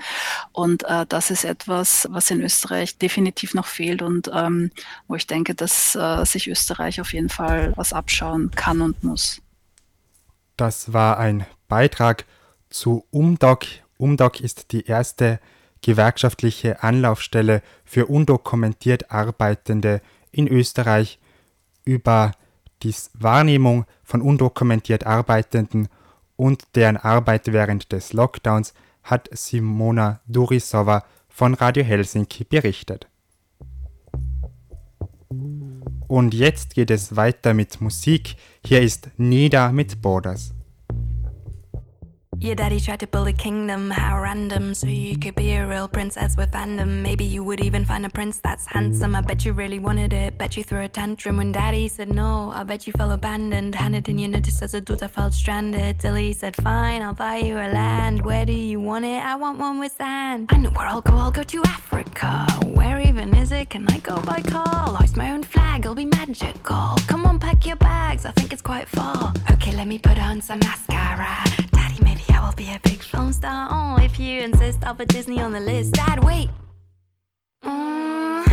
Und 0.51 0.83
äh, 0.83 1.05
das 1.07 1.31
ist 1.31 1.43
etwas, 1.43 2.07
was 2.09 2.31
in 2.31 2.41
Österreich 2.41 2.97
definitiv 2.97 3.53
noch 3.53 3.67
fehlt 3.67 4.01
und 4.01 4.29
ähm, 4.33 4.71
wo 5.07 5.15
ich 5.15 5.27
denke, 5.27 5.55
dass 5.55 5.95
äh, 5.95 6.25
sich 6.25 6.47
Österreich 6.47 7.01
auf 7.01 7.13
jeden 7.13 7.29
Fall 7.29 7.73
was 7.75 7.93
abschauen 7.93 8.51
kann 8.51 8.81
und 8.81 9.03
muss. 9.03 9.41
Das 10.57 10.93
war 10.93 11.17
ein 11.17 11.45
Beitrag 11.67 12.25
zu 12.69 13.05
UMDOC. 13.11 13.65
UMDOC 13.97 14.41
ist 14.41 14.71
die 14.71 14.85
erste 14.85 15.39
gewerkschaftliche 15.81 16.83
Anlaufstelle 16.83 17.61
für 17.85 18.05
undokumentiert 18.05 19.11
Arbeitende 19.11 20.01
in 20.31 20.47
Österreich 20.47 21.19
über 21.83 22.33
die 22.83 22.93
Wahrnehmung 23.13 23.85
von 24.03 24.21
undokumentiert 24.21 25.05
Arbeitenden 25.05 25.87
und 26.41 26.63
deren 26.73 26.97
Arbeit 26.97 27.53
während 27.53 27.91
des 27.91 28.13
Lockdowns 28.13 28.73
hat 29.03 29.29
Simona 29.31 30.21
Durisova 30.25 31.05
von 31.29 31.53
Radio 31.53 31.83
Helsinki 31.83 32.45
berichtet. 32.45 33.07
Und 36.07 36.33
jetzt 36.33 36.73
geht 36.73 36.89
es 36.89 37.15
weiter 37.15 37.53
mit 37.53 37.79
Musik. 37.79 38.37
Hier 38.65 38.81
ist 38.81 39.11
Nida 39.17 39.71
mit 39.71 40.01
Borders. 40.01 40.55
Your 42.41 42.55
daddy 42.55 42.79
tried 42.79 43.01
to 43.01 43.05
build 43.07 43.27
a 43.27 43.33
kingdom, 43.33 43.91
how 43.91 44.19
random. 44.19 44.73
So 44.73 44.87
you 44.87 45.15
could 45.15 45.35
be 45.35 45.51
a 45.51 45.67
real 45.67 45.87
princess 45.87 46.35
with 46.35 46.49
fandom. 46.49 47.03
Maybe 47.03 47.23
you 47.23 47.43
would 47.43 47.61
even 47.61 47.85
find 47.85 48.03
a 48.03 48.09
prince 48.09 48.39
that's 48.39 48.65
handsome. 48.65 49.13
I 49.13 49.21
bet 49.21 49.45
you 49.45 49.53
really 49.53 49.77
wanted 49.77 50.11
it. 50.11 50.39
Bet 50.39 50.57
you 50.57 50.63
threw 50.63 50.81
a 50.81 50.87
tantrum 50.87 51.37
when 51.37 51.51
daddy 51.51 51.87
said 51.87 52.09
no. 52.09 52.51
I 52.51 52.63
bet 52.63 52.87
you 52.87 52.93
felt 52.93 53.11
abandoned. 53.11 53.75
Handed 53.75 54.09
in 54.09 54.17
your 54.17 54.29
notice 54.31 54.59
as 54.63 54.73
a 54.73 54.81
daughter 54.81 55.07
felt 55.07 55.35
stranded. 55.35 55.99
Till 55.99 56.15
he 56.15 56.33
said, 56.33 56.55
Fine, 56.55 57.03
I'll 57.03 57.13
buy 57.13 57.37
you 57.37 57.57
a 57.57 57.69
land. 57.69 58.25
Where 58.25 58.43
do 58.43 58.53
you 58.53 58.79
want 58.79 59.05
it? 59.05 59.23
I 59.23 59.35
want 59.35 59.59
one 59.59 59.79
with 59.79 59.91
sand. 59.91 60.49
I 60.51 60.57
know 60.57 60.71
where 60.71 60.87
I'll 60.87 61.01
go. 61.01 61.13
I'll 61.13 61.29
go 61.29 61.43
to 61.43 61.63
Africa. 61.65 62.47
Where 62.65 62.99
even 63.01 63.35
is 63.35 63.51
it? 63.51 63.69
Can 63.69 63.87
I 63.89 63.99
go 63.99 64.19
by 64.19 64.41
car? 64.41 64.65
I'll 64.65 64.95
hoist 64.95 65.15
my 65.15 65.29
own 65.29 65.43
flag. 65.43 65.81
It'll 65.81 65.93
be 65.93 66.05
magical. 66.05 66.95
Come 67.05 67.23
on, 67.27 67.37
pack 67.39 67.67
your 67.67 67.75
bags. 67.75 68.25
I 68.25 68.31
think 68.31 68.51
it's 68.51 68.63
quite 68.63 68.87
far. 68.87 69.31
Okay, 69.51 69.75
let 69.75 69.85
me 69.85 69.99
put 69.99 70.17
on 70.17 70.41
some 70.41 70.57
mascara. 70.57 71.37
Daddy, 71.71 71.90
maybe 72.03 72.23
I 72.29 72.45
will 72.45 72.55
be 72.55 72.69
a 72.71 72.79
big 72.83 73.01
film 73.01 73.33
star. 73.33 73.67
Oh, 73.71 74.03
if 74.03 74.19
you 74.19 74.41
insist, 74.41 74.79
I'll 74.83 74.95
put 74.95 75.07
Disney 75.09 75.41
on 75.41 75.51
the 75.53 75.59
list. 75.59 75.93
Dad, 75.93 76.23
wait. 76.23 76.49
Mm, 77.63 78.47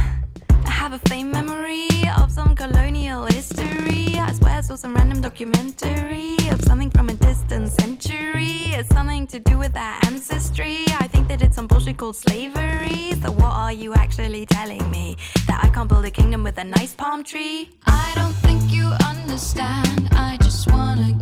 I 0.66 0.70
have 0.70 0.92
a 0.92 0.98
faint 1.08 1.30
memory 1.32 1.88
of 2.18 2.30
some 2.30 2.54
colonial 2.54 3.26
history. 3.26 4.16
I 4.18 4.32
swear 4.32 4.56
I 4.56 4.60
saw 4.60 4.76
some 4.76 4.94
random 4.94 5.20
documentary 5.20 6.36
of 6.50 6.62
something 6.62 6.90
from 6.90 7.08
a 7.08 7.14
distant 7.14 7.68
century. 7.70 8.54
It's 8.78 8.88
something 8.90 9.26
to 9.28 9.38
do 9.38 9.58
with 9.58 9.76
our 9.76 9.98
ancestry. 10.06 10.84
I 11.00 11.08
think 11.08 11.28
that 11.28 11.42
it's 11.42 11.56
some 11.56 11.66
bullshit 11.66 11.96
called 11.96 12.16
slavery. 12.16 13.12
So 13.22 13.32
what 13.32 13.52
are 13.52 13.72
you 13.72 13.94
actually 13.94 14.46
telling 14.46 14.90
me? 14.90 15.16
That 15.46 15.60
I 15.64 15.68
can't 15.70 15.88
build 15.88 16.04
a 16.04 16.10
kingdom 16.10 16.44
with 16.44 16.58
a 16.58 16.64
nice 16.64 16.94
palm 16.94 17.24
tree? 17.24 17.70
I 17.86 18.12
don't 18.14 18.34
think 18.46 18.70
you 18.70 18.86
understand. 19.04 20.08
I 20.12 20.36
just 20.40 20.70
wanna 20.70 21.12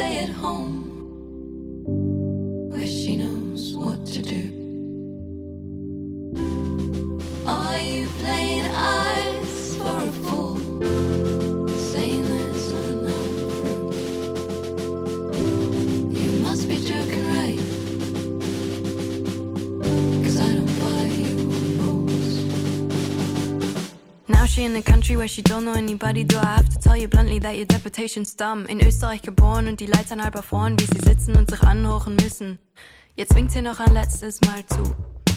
stay 0.00 0.18
at 0.20 0.30
home 0.30 0.79
country 25.10 25.16
where 25.16 25.28
she 25.28 25.42
don't 25.42 25.64
know 25.64 25.74
anybody? 25.74 26.24
Do 26.24 26.36
I 26.38 26.56
have 26.56 26.68
to 26.68 26.78
tell 26.78 26.96
you 26.96 27.08
bluntly 27.08 27.40
that 27.40 27.56
your 27.56 27.66
deputation's 27.66 28.34
dumb? 28.34 28.66
In 28.66 28.80
Österreich 28.80 29.22
geboren 29.22 29.66
und 29.66 29.80
die 29.80 29.86
Leute 29.86 30.16
halber 30.22 30.42
vorn, 30.42 30.78
wie 30.78 30.84
sie 30.84 31.00
sitzen 31.00 31.36
und 31.36 31.50
sich 31.50 31.62
anhochen 31.62 32.16
müssen. 32.16 32.58
Jetzt 33.16 33.34
winkt 33.34 33.52
sie 33.52 33.62
noch 33.62 33.80
ein 33.80 33.92
letztes 33.92 34.40
Mal 34.42 34.64
zu. 34.66 34.82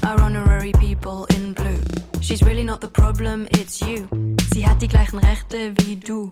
Our 0.06 0.22
honorary 0.22 0.74
people 0.74 1.26
in 1.36 1.54
blue. 1.54 1.80
She's 2.22 2.44
really 2.44 2.64
not 2.64 2.82
the 2.82 2.88
problem, 2.88 3.48
it's 3.52 3.80
you. 3.80 4.08
Sie 4.54 4.66
hat 4.66 4.82
die 4.82 4.88
gleichen 4.88 5.20
Rechte 5.20 5.74
wie 5.80 5.96
du. 5.96 6.32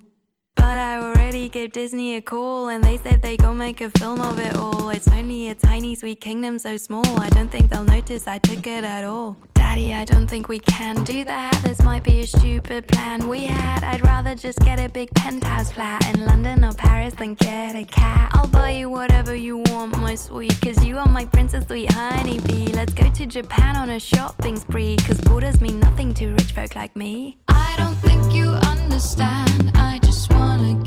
But 0.55 0.77
I 0.77 0.99
already 0.99 1.49
gave 1.49 1.71
Disney 1.71 2.17
a 2.17 2.21
call 2.21 2.69
and 2.69 2.83
they 2.83 2.97
said 2.97 3.21
they 3.21 3.37
gon' 3.37 3.57
make 3.57 3.81
a 3.81 3.89
film 3.97 4.19
of 4.21 4.37
it 4.37 4.55
all. 4.55 4.89
It's 4.91 5.07
only 5.07 5.49
a 5.49 5.55
tiny 5.55 5.95
sweet 5.95 6.21
kingdom 6.21 6.59
so 6.59 6.77
small. 6.77 7.07
I 7.17 7.29
don't 7.29 7.49
think 7.49 7.71
they'll 7.71 7.85
notice 7.85 8.27
I 8.27 8.37
took 8.37 8.67
it 8.67 8.83
at 8.83 9.03
all. 9.03 9.35
Daddy, 9.71 9.93
I 9.93 10.03
don't 10.03 10.27
think 10.27 10.49
we 10.49 10.59
can 10.59 11.01
do 11.05 11.23
that. 11.23 11.53
This 11.63 11.81
might 11.81 12.03
be 12.03 12.19
a 12.19 12.27
stupid 12.27 12.89
plan 12.89 13.29
we 13.29 13.45
had. 13.45 13.85
I'd 13.85 14.03
rather 14.03 14.35
just 14.35 14.59
get 14.59 14.81
a 14.81 14.89
big 14.89 15.09
penthouse 15.11 15.71
flat 15.71 16.05
in 16.13 16.25
London 16.25 16.65
or 16.65 16.73
Paris 16.73 17.13
than 17.13 17.35
get 17.35 17.77
a 17.77 17.85
cat. 17.85 18.31
I'll 18.33 18.49
buy 18.49 18.71
you 18.71 18.89
whatever 18.89 19.33
you 19.33 19.59
want, 19.67 19.97
my 19.97 20.15
sweet, 20.15 20.59
cause 20.59 20.83
you 20.83 20.97
are 20.97 21.07
my 21.07 21.23
princess, 21.23 21.65
sweet 21.67 21.89
honeybee. 21.89 22.73
Let's 22.73 22.93
go 22.93 23.09
to 23.09 23.25
Japan 23.25 23.77
on 23.77 23.91
a 23.91 23.99
shopping 24.01 24.57
spree, 24.57 24.97
cause 24.97 25.21
borders 25.21 25.61
mean 25.61 25.79
nothing 25.79 26.13
to 26.15 26.33
rich 26.33 26.51
folk 26.51 26.75
like 26.75 26.93
me. 26.97 27.37
I 27.47 27.73
don't 27.77 27.95
think 27.95 28.33
you 28.33 28.49
understand. 28.49 29.71
I 29.75 29.99
just 29.99 30.33
wanna 30.33 30.80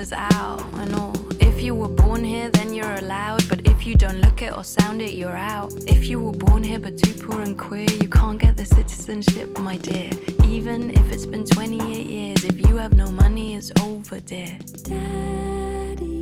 others 0.00 0.12
out 0.14 0.64
and 0.74 0.94
all? 0.94 1.14
If 1.40 1.60
you 1.62 1.74
were 1.74 1.88
born 1.88 2.24
here, 2.24 2.48
then 2.50 2.72
you're 2.72 2.94
allowed. 2.94 3.46
But 3.48 3.66
if 3.66 3.86
you 3.86 3.94
don't 3.94 4.20
look 4.20 4.40
it 4.40 4.56
or 4.56 4.64
sound 4.64 5.02
it, 5.02 5.12
you're 5.12 5.36
out. 5.36 5.72
If 5.86 6.08
you 6.08 6.18
were 6.20 6.32
born 6.32 6.62
here 6.62 6.78
but 6.78 6.96
too 6.96 7.12
poor 7.22 7.42
and 7.42 7.58
queer, 7.58 7.90
you 8.02 8.08
can't 8.08 8.38
get 8.38 8.56
the 8.56 8.64
citizenship, 8.64 9.58
my 9.58 9.76
dear. 9.76 10.10
Even 10.44 10.90
if 10.90 11.12
it's 11.12 11.26
been 11.26 11.44
28 11.44 12.06
years, 12.06 12.44
if 12.44 12.58
you 12.66 12.76
have 12.76 12.94
no 12.94 13.10
money, 13.10 13.56
it's 13.56 13.72
over, 13.82 14.20
dear. 14.20 14.58
Daddy, 14.84 16.19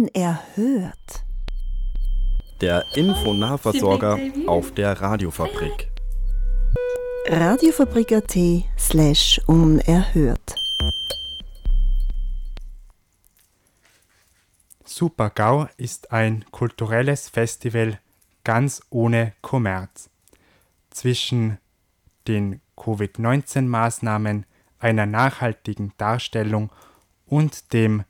Unerhört. 0.00 1.24
Der 2.62 2.86
Infonahversorger 2.94 4.18
auf 4.46 4.72
der 4.72 4.98
Radiofabrik. 4.98 5.90
Radiofabrik.at 7.26 8.34
slash 8.78 9.42
unerhört. 9.46 10.54
Super-GAU 14.86 15.66
ist 15.76 16.12
ein 16.12 16.46
kulturelles 16.50 17.28
Festival 17.28 17.98
ganz 18.42 18.80
ohne 18.88 19.34
Kommerz. 19.42 20.08
Zwischen 20.88 21.58
den 22.26 22.62
Covid-19-Maßnahmen, 22.76 24.46
einer 24.78 25.04
nachhaltigen 25.04 25.92
Darstellung 25.98 26.70
und 27.26 27.74
dem 27.74 28.04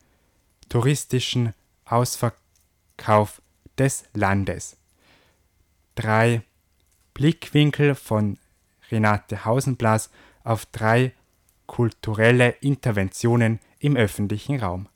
touristischen 0.68 1.52
Ausverkauf 1.90 3.42
des 3.78 4.04
Landes. 4.14 4.76
Drei 5.94 6.42
Blickwinkel 7.14 7.94
von 7.94 8.38
Renate 8.90 9.44
Hausenblas 9.44 10.10
auf 10.44 10.66
drei 10.66 11.12
kulturelle 11.66 12.50
Interventionen 12.60 13.60
im 13.78 13.96
öffentlichen 13.96 14.60
Raum. 14.60 14.88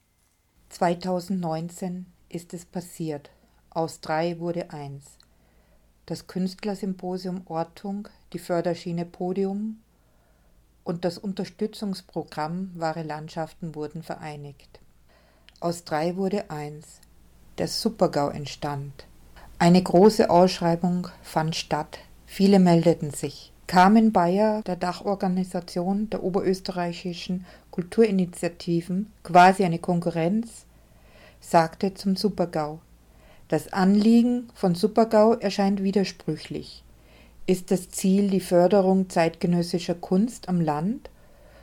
2019 0.70 2.06
ist 2.28 2.52
es 2.52 2.64
passiert. 2.64 3.30
Aus 3.70 4.00
drei 4.00 4.38
wurde 4.40 4.70
eins. 4.70 5.18
Das 6.06 6.26
Künstlersymposium 6.26 7.42
Ortung, 7.46 8.08
die 8.32 8.38
Förderschiene 8.38 9.04
Podium 9.04 9.80
und 10.82 11.04
das 11.04 11.18
Unterstützungsprogramm 11.18 12.72
Wahre 12.74 13.02
Landschaften 13.02 13.74
wurden 13.74 14.02
vereinigt. 14.02 14.80
Aus 15.64 15.82
drei 15.84 16.16
wurde 16.16 16.50
eins. 16.50 17.00
Der 17.56 17.68
Supergau 17.68 18.28
entstand. 18.28 19.06
Eine 19.58 19.82
große 19.82 20.28
Ausschreibung 20.28 21.08
fand 21.22 21.56
statt. 21.56 22.00
Viele 22.26 22.58
meldeten 22.58 23.12
sich. 23.12 23.50
Carmen 23.66 24.12
Bayer 24.12 24.60
der 24.60 24.76
Dachorganisation 24.76 26.10
der 26.10 26.22
oberösterreichischen 26.22 27.46
Kulturinitiativen, 27.70 29.10
quasi 29.22 29.64
eine 29.64 29.78
Konkurrenz, 29.78 30.66
sagte 31.40 31.94
zum 31.94 32.14
Supergau. 32.14 32.80
Das 33.48 33.72
Anliegen 33.72 34.50
von 34.52 34.74
Supergau 34.74 35.32
erscheint 35.32 35.82
widersprüchlich. 35.82 36.84
Ist 37.46 37.70
das 37.70 37.88
Ziel 37.88 38.28
die 38.28 38.40
Förderung 38.40 39.08
zeitgenössischer 39.08 39.94
Kunst 39.94 40.50
am 40.50 40.60
Land? 40.60 41.08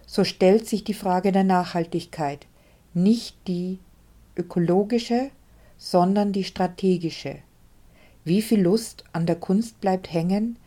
So 0.07 0.23
stellt 0.23 0.67
sich 0.67 0.83
die 0.83 0.95
Frage 0.95 1.31
der 1.31 1.43
Nachhaltigkeit, 1.43 2.47
nicht 2.95 3.37
die 3.47 3.77
ökologische, 4.35 5.31
sondern 5.77 6.31
die 6.31 6.43
strategische. 6.43 7.39
Wie 8.23 8.41
viel 8.41 8.61
Lust 8.61 9.03
an 9.13 9.25
der 9.25 9.35
Kunst 9.35 9.81
bleibt 9.81 10.13
hängen, 10.13 10.57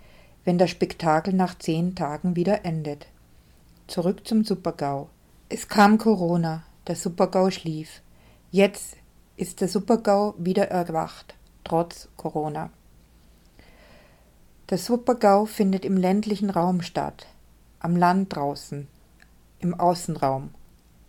wenn 0.44 0.59
das 0.59 0.70
Spektakel 0.70 1.33
nach 1.33 1.57
zehn 1.59 1.94
Tagen 1.94 2.37
wieder 2.37 2.64
endet? 2.64 3.07
Zurück 3.87 4.27
zum 4.27 4.44
Supergau. 4.44 5.09
Es 5.48 5.68
kam 5.68 5.98
Corona, 5.98 6.64
der 6.87 6.96
Supergau 6.96 7.50
schlief. 7.50 8.03
Jetzt 8.50 8.96
ist 9.37 9.61
der 9.61 9.68
Supergau 9.68 10.35
wieder 10.38 10.68
erwacht, 10.68 11.35
trotz 11.64 12.09
Corona. 12.16 12.70
Der 14.70 14.79
Supergau 14.79 15.44
findet 15.44 15.85
im 15.85 15.96
ländlichen 15.96 16.50
Raum 16.50 16.81
statt, 16.81 17.27
am 17.81 17.96
Land 17.96 18.35
draußen, 18.35 18.88
im 19.61 19.79
Außenraum. 19.79 20.50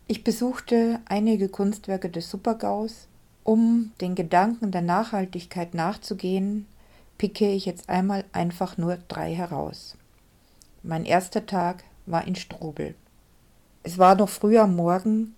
Ich 0.07 0.23
besuchte 0.23 0.99
einige 1.05 1.49
Kunstwerke 1.49 2.09
des 2.09 2.29
Supergaus. 2.29 3.07
Um 3.43 3.91
den 4.01 4.13
Gedanken 4.13 4.69
der 4.71 4.83
Nachhaltigkeit 4.83 5.73
nachzugehen, 5.73 6.67
picke 7.17 7.51
ich 7.51 7.65
jetzt 7.65 7.89
einmal 7.89 8.23
einfach 8.31 8.77
nur 8.77 8.97
drei 9.07 9.33
heraus. 9.33 9.97
Mein 10.83 11.05
erster 11.05 11.47
Tag 11.47 11.83
war 12.05 12.27
in 12.27 12.35
Strobel. 12.35 12.93
Es 13.81 13.97
war 13.97 14.15
noch 14.15 14.29
früh 14.29 14.59
am 14.59 14.75
Morgen. 14.75 15.35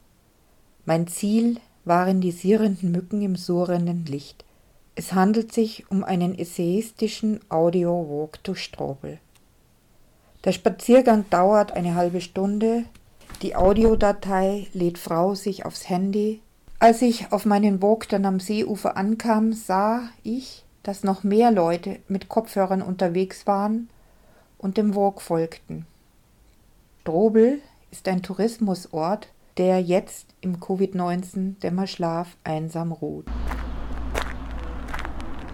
Mein 0.86 1.08
Ziel 1.08 1.62
waren 1.86 2.19
die 2.19 2.32
sierenden 2.32 2.91
Mücken 2.91 3.21
im 3.21 3.38
surrenden 3.38 4.06
Licht. 4.06 4.43
Es 4.95 5.13
handelt 5.13 5.53
sich 5.53 5.89
um 5.89 6.03
einen 6.03 6.38
essayistischen 6.38 7.39
Audio-Walk 7.49 8.43
durch 8.43 8.63
Strobel. 8.63 9.19
Der 10.43 10.51
Spaziergang 10.51 11.25
dauert 11.30 11.71
eine 11.71 11.95
halbe 11.95 12.19
Stunde. 12.19 12.84
Die 13.42 13.56
Audiodatei 13.56 14.68
lädt 14.74 14.98
Frau 14.98 15.36
sich 15.36 15.66
aufs 15.66 15.90
Handy. 15.90 16.42
Als 16.80 17.02
ich 17.02 17.32
auf 17.32 17.46
meinen 17.46 17.82
Walk 17.82 18.10
dann 18.10 18.26
am 18.26 18.40
Seeufer 18.40 18.98
ankam, 18.98 19.54
sah 19.54 20.02
ich, 20.24 20.63
dass 20.84 21.04
noch 21.04 21.24
mehr 21.24 21.52
Leute 21.52 22.00
mit 22.08 22.30
Kopfhörern 22.30 22.82
unterwegs 22.82 23.46
waren 23.46 23.90
und 24.58 24.78
dem 24.78 24.96
Walk 24.96 25.22
folgten. 25.22 25.86
Strobel 27.02 27.62
ist 27.92 28.08
ein 28.08 28.22
Tourismusort, 28.22 29.30
der 29.58 29.82
jetzt 29.82 30.28
im 30.42 30.60
Covid-19-Dämmerschlaf 30.60 32.36
einsam 32.44 32.92
ruht. 32.92 33.26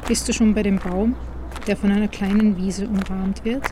Bist 0.08 0.28
du 0.28 0.34
schon 0.34 0.54
bei 0.54 0.64
dem 0.64 0.80
Baum, 0.80 1.16
der 1.68 1.78
von 1.78 1.92
einer 1.92 2.08
kleinen 2.08 2.58
Wiese 2.58 2.88
umrahmt 2.88 3.46
wird? 3.46 3.64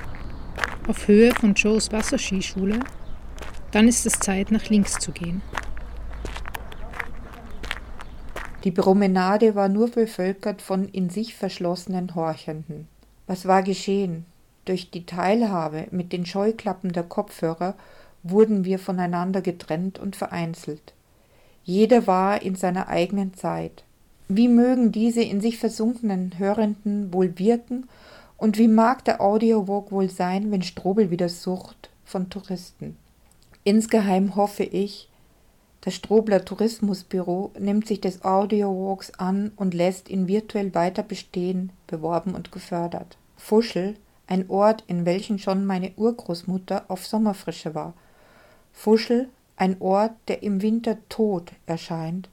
Auf 0.88 1.08
Höhe 1.08 1.34
von 1.34 1.54
Joes 1.54 1.92
Wasserskischule? 1.92 2.80
Dann 3.72 3.88
ist 3.88 4.06
es 4.06 4.20
Zeit, 4.20 4.52
nach 4.52 4.70
links 4.70 5.00
zu 5.00 5.12
gehen. 5.12 5.42
Die 8.64 8.72
Promenade 8.72 9.56
war 9.56 9.70
nur 9.70 9.90
bevölkert 9.90 10.62
von 10.62 10.88
in 10.90 11.10
sich 11.10 11.36
verschlossenen 11.36 12.14
Horchenden. 12.14 12.88
Was 13.26 13.48
war 13.48 13.64
geschehen? 13.64 14.26
Durch 14.66 14.92
die 14.92 15.06
Teilhabe 15.06 15.88
mit 15.90 16.14
den 16.14 16.26
Scheuklappen 16.26 16.92
der 16.92 17.04
Kopfhörer 17.04 17.76
wurden 18.22 18.64
wir 18.66 18.78
voneinander 18.78 19.42
getrennt 19.42 19.98
und 19.98 20.16
vereinzelt. 20.16 20.94
Jeder 21.64 22.06
war 22.06 22.42
in 22.42 22.56
seiner 22.56 22.88
eigenen 22.88 23.34
Zeit. 23.34 23.84
Wie 24.28 24.48
mögen 24.48 24.92
diese 24.92 25.22
in 25.22 25.42
sich 25.42 25.58
versunkenen 25.58 26.38
Hörenden 26.38 27.14
wohl 27.14 27.40
wirken 27.40 27.88
und 28.38 28.58
wie 28.58 28.68
mag 28.68 29.04
der 29.06 29.22
Audiowalk 29.22 29.92
wohl 29.92 30.10
sein, 30.10 30.52
wenn 30.52 30.62
Strobel 30.62 31.10
wieder 31.10 31.30
sucht 31.30 31.90
von 32.06 32.30
Touristen? 32.30 32.98
Insgeheim 33.64 34.36
hoffe 34.36 34.64
ich, 34.64 35.08
das 35.82 35.96
Strobler 35.96 36.46
Tourismusbüro 36.46 37.52
nimmt 37.60 37.88
sich 37.88 38.02
des 38.02 38.24
Audiowalks 38.24 39.12
an 39.16 39.52
und 39.56 39.74
lässt 39.74 40.10
ihn 40.10 40.28
virtuell 40.28 40.74
weiter 40.76 41.04
bestehen, 41.04 41.72
beworben 41.88 42.36
und 42.36 42.52
gefördert. 42.52 43.18
Fuschel, 43.36 43.96
ein 44.28 44.50
Ort, 44.50 44.84
in 44.88 45.06
welchem 45.06 45.40
schon 45.40 45.66
meine 45.66 45.92
Urgroßmutter 45.98 46.86
auf 46.88 47.06
Sommerfrische 47.06 47.76
war. 47.76 47.94
Fuschel, 48.72 49.30
ein 49.58 49.82
Ort, 49.82 50.14
der 50.28 50.44
im 50.44 50.62
Winter 50.62 50.98
tot 51.10 51.52
erscheint 51.66 52.30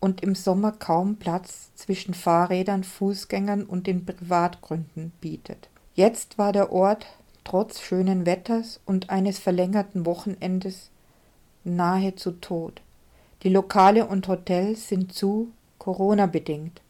und 0.00 0.22
im 0.22 0.34
Sommer 0.34 0.72
kaum 0.72 1.16
Platz 1.16 1.70
zwischen 1.74 2.14
Fahrrädern, 2.14 2.84
Fußgängern 2.84 3.64
und 3.64 3.86
den 3.86 4.04
Privatgründen 4.04 5.12
bietet. 5.20 5.68
Jetzt 5.94 6.38
war 6.38 6.52
der 6.52 6.72
Ort 6.72 7.06
trotz 7.44 7.80
schönen 7.80 8.26
Wetters 8.26 8.80
und 8.86 9.10
eines 9.10 9.38
verlängerten 9.38 10.06
Wochenendes 10.06 10.90
nahezu 11.62 12.32
tot. 12.32 12.80
Die 13.42 13.50
Lokale 13.50 14.06
und 14.06 14.26
Hotels 14.28 14.88
sind 14.88 15.12
zu, 15.12 15.48
Corona 15.78 16.26
bedingt. 16.26 16.80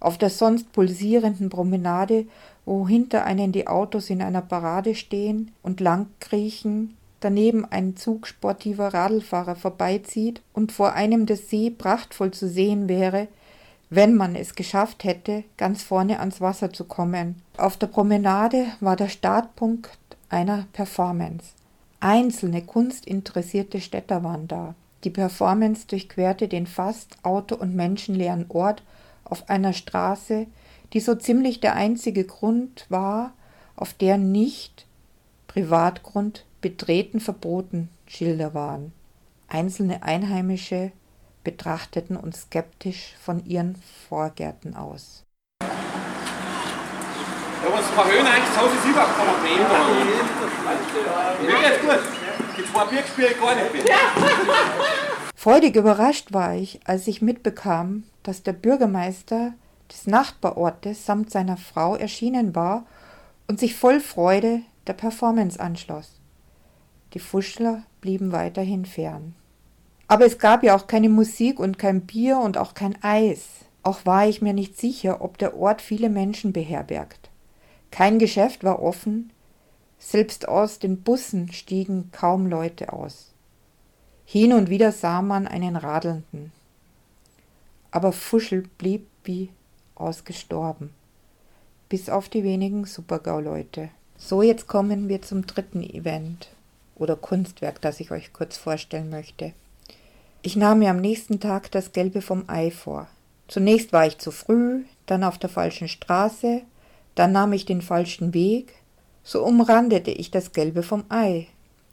Auf 0.00 0.18
der 0.18 0.30
sonst 0.30 0.72
pulsierenden 0.72 1.48
Promenade, 1.48 2.26
wo 2.64 2.86
hinter 2.86 3.24
einen 3.24 3.52
die 3.52 3.66
Autos 3.66 4.10
in 4.10 4.20
einer 4.20 4.42
Parade 4.42 4.94
stehen 4.94 5.52
und 5.62 5.80
lang 5.80 6.08
kriechen, 6.20 6.96
daneben 7.20 7.64
ein 7.64 7.96
Zug 7.96 8.26
sportiver 8.26 8.92
Radlfahrer 8.92 9.56
vorbeizieht 9.56 10.42
und 10.52 10.72
vor 10.72 10.92
einem 10.92 11.26
der 11.26 11.36
See 11.36 11.70
prachtvoll 11.70 12.32
zu 12.32 12.48
sehen 12.48 12.88
wäre, 12.88 13.28
wenn 13.90 14.14
man 14.14 14.34
es 14.34 14.54
geschafft 14.54 15.04
hätte, 15.04 15.44
ganz 15.56 15.82
vorne 15.82 16.18
ans 16.20 16.40
Wasser 16.40 16.72
zu 16.72 16.84
kommen. 16.84 17.42
Auf 17.56 17.76
der 17.76 17.86
Promenade 17.86 18.66
war 18.80 18.96
der 18.96 19.08
Startpunkt 19.08 19.98
einer 20.28 20.66
Performance. 20.72 21.52
Einzelne 22.00 22.62
kunstinteressierte 22.62 23.80
Städter 23.80 24.24
waren 24.24 24.48
da. 24.48 24.74
Die 25.04 25.10
Performance 25.10 25.86
durchquerte 25.86 26.48
den 26.48 26.66
fast 26.66 27.16
auto- 27.22 27.56
und 27.56 27.76
menschenleeren 27.76 28.46
Ort 28.48 28.82
auf 29.24 29.48
einer 29.48 29.72
Straße, 29.72 30.46
die 30.92 31.00
so 31.00 31.14
ziemlich 31.14 31.60
der 31.60 31.74
einzige 31.74 32.24
Grund 32.24 32.86
war, 32.88 33.32
auf 33.76 33.92
der 33.92 34.18
nicht 34.18 34.86
Privatgrund 35.46 36.44
betreten 36.60 37.20
verboten 37.20 37.88
Schilder 38.06 38.54
waren. 38.54 38.92
Einzelne 39.48 40.02
Einheimische 40.02 40.92
betrachteten 41.46 42.16
uns 42.16 42.42
skeptisch 42.42 43.14
von 43.22 43.46
ihren 43.46 43.80
Vorgärten 44.08 44.74
aus. 44.74 45.22
Ja, 45.62 45.68
was 47.72 47.86
verhöhnen 47.90 48.26
eigentlich 48.26 48.52
so 48.52 48.68
viel 48.68 48.90
über 48.90 49.04
Problem 49.04 49.60
da. 49.70 49.78
Mir 51.40 51.56
geht's 51.68 51.80
gut. 51.82 52.02
Die 52.58 52.64
zwei 52.64 52.84
Bier 52.86 53.04
spiele 53.06 53.28
ich 53.28 53.40
gar 53.40 53.54
nicht 53.54 53.72
mehr. 53.72 53.84
Freudig 55.36 55.76
überrascht 55.76 56.32
war 56.32 56.56
ich, 56.56 56.80
als 56.84 57.06
ich 57.06 57.22
mitbekam, 57.22 58.02
dass 58.24 58.42
der 58.42 58.52
Bürgermeister 58.52 59.54
des 59.88 60.08
Nachbarortes 60.08 61.06
samt 61.06 61.30
seiner 61.30 61.56
Frau 61.56 61.94
erschienen 61.94 62.56
war 62.56 62.86
und 63.46 63.60
sich 63.60 63.76
voll 63.76 64.00
Freude 64.00 64.62
der 64.88 64.94
Performance 64.94 65.60
anschloss. 65.60 66.18
Die 67.14 67.20
Fuschler 67.20 67.84
blieben 68.00 68.32
weiterhin 68.32 68.84
fern. 68.84 69.36
Aber 70.08 70.24
es 70.24 70.38
gab 70.38 70.62
ja 70.62 70.76
auch 70.76 70.86
keine 70.86 71.08
Musik 71.08 71.58
und 71.58 71.78
kein 71.78 72.02
Bier 72.02 72.38
und 72.38 72.58
auch 72.58 72.74
kein 72.74 73.02
Eis. 73.02 73.46
Auch 73.82 74.04
war 74.04 74.26
ich 74.26 74.42
mir 74.42 74.52
nicht 74.52 74.78
sicher, 74.78 75.20
ob 75.20 75.38
der 75.38 75.56
Ort 75.56 75.80
viele 75.80 76.10
Menschen 76.10 76.52
beherbergt. 76.52 77.30
Kein 77.90 78.18
Geschäft 78.18 78.64
war 78.64 78.82
offen, 78.82 79.30
selbst 79.98 80.48
aus 80.48 80.78
den 80.78 81.02
Bussen 81.02 81.52
stiegen 81.52 82.10
kaum 82.12 82.46
Leute 82.46 82.92
aus. 82.92 83.32
Hin 84.24 84.52
und 84.52 84.70
wieder 84.70 84.92
sah 84.92 85.22
man 85.22 85.46
einen 85.46 85.76
Radelnden. 85.76 86.52
Aber 87.90 88.12
Fuschel 88.12 88.64
blieb 88.78 89.06
wie 89.24 89.50
ausgestorben. 89.94 90.90
Bis 91.88 92.08
auf 92.08 92.28
die 92.28 92.44
wenigen 92.44 92.84
Supergau-Leute. 92.84 93.88
So, 94.16 94.42
jetzt 94.42 94.66
kommen 94.66 95.08
wir 95.08 95.22
zum 95.22 95.46
dritten 95.46 95.82
Event 95.82 96.48
oder 96.96 97.16
Kunstwerk, 97.16 97.80
das 97.80 98.00
ich 98.00 98.10
euch 98.10 98.32
kurz 98.32 98.56
vorstellen 98.56 99.10
möchte. 99.10 99.52
Ich 100.46 100.54
nahm 100.54 100.78
mir 100.78 100.90
am 100.90 101.00
nächsten 101.00 101.40
Tag 101.40 101.72
das 101.72 101.90
Gelbe 101.90 102.22
vom 102.22 102.44
Ei 102.46 102.70
vor. 102.70 103.08
Zunächst 103.48 103.92
war 103.92 104.06
ich 104.06 104.18
zu 104.18 104.30
früh, 104.30 104.84
dann 105.06 105.24
auf 105.24 105.38
der 105.38 105.50
falschen 105.50 105.88
Straße, 105.88 106.62
dann 107.16 107.32
nahm 107.32 107.52
ich 107.52 107.64
den 107.64 107.82
falschen 107.82 108.32
Weg, 108.32 108.72
so 109.24 109.44
umrandete 109.44 110.12
ich 110.12 110.30
das 110.30 110.52
Gelbe 110.52 110.84
vom 110.84 111.02
Ei, 111.08 111.48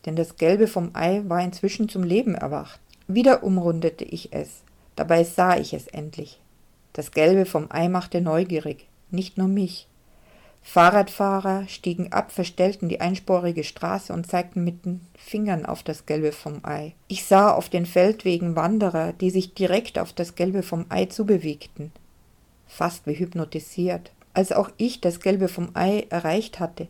denn 0.05 0.15
das 0.15 0.35
Gelbe 0.35 0.67
vom 0.67 0.91
Ei 0.93 1.23
war 1.25 1.41
inzwischen 1.41 1.89
zum 1.89 2.03
Leben 2.03 2.35
erwacht. 2.35 2.79
Wieder 3.07 3.41
umrundete 3.41 4.03
ich 4.03 4.33
es, 4.33 4.61
dabei 4.95 5.23
sah 5.23 5.57
ich 5.57 5.73
es 5.73 5.87
endlich. 5.87 6.39
Das 6.93 7.09
Gelbe 7.09 7.47
vom 7.47 7.71
Ei 7.71 7.89
machte 7.89 8.21
neugierig, 8.21 8.87
nicht 9.09 9.35
nur 9.35 9.47
mich. 9.47 9.87
Fahrradfahrer 10.65 11.67
stiegen 11.67 12.13
ab, 12.13 12.31
verstellten 12.31 12.87
die 12.87 13.01
einsporige 13.01 13.65
Straße 13.65 14.13
und 14.13 14.25
zeigten 14.25 14.63
mit 14.63 14.85
den 14.85 15.01
Fingern 15.15 15.65
auf 15.65 15.83
das 15.83 16.05
Gelbe 16.05 16.31
vom 16.31 16.61
Ei. 16.63 16.95
Ich 17.09 17.25
sah 17.25 17.51
auf 17.51 17.69
den 17.69 17.85
Feldwegen 17.85 18.55
Wanderer, 18.55 19.11
die 19.13 19.29
sich 19.29 19.53
direkt 19.53 19.99
auf 19.99 20.13
das 20.13 20.35
Gelbe 20.35 20.63
vom 20.63 20.85
Ei 20.89 21.05
zubewegten. 21.05 21.91
Fast 22.65 23.05
wie 23.05 23.13
hypnotisiert. 23.13 24.11
Als 24.33 24.51
auch 24.51 24.71
ich 24.77 25.01
das 25.01 25.19
Gelbe 25.19 25.47
vom 25.47 25.69
Ei 25.75 26.07
erreicht 26.09 26.59
hatte, 26.59 26.87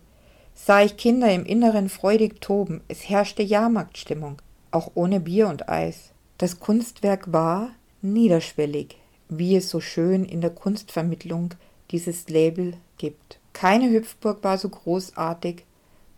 sah 0.53 0.81
ich 0.81 0.95
Kinder 0.95 1.33
im 1.33 1.45
Inneren 1.45 1.89
freudig 1.89 2.41
toben. 2.41 2.81
Es 2.87 3.09
herrschte 3.09 3.41
Jahrmarktstimmung, 3.41 4.41
auch 4.71 4.91
ohne 4.93 5.19
Bier 5.19 5.49
und 5.49 5.67
Eis. 5.67 6.11
Das 6.37 6.59
Kunstwerk 6.59 7.33
war 7.33 7.71
niederschwellig, 8.01 8.97
wie 9.29 9.55
es 9.55 9.69
so 9.69 9.81
schön 9.81 10.25
in 10.25 10.41
der 10.41 10.51
Kunstvermittlung 10.51 11.55
dieses 11.91 12.29
Label 12.29 12.75
gibt. 12.97 13.39
Keine 13.53 13.89
Hüpfburg 13.89 14.43
war 14.43 14.57
so 14.57 14.69
großartig, 14.69 15.63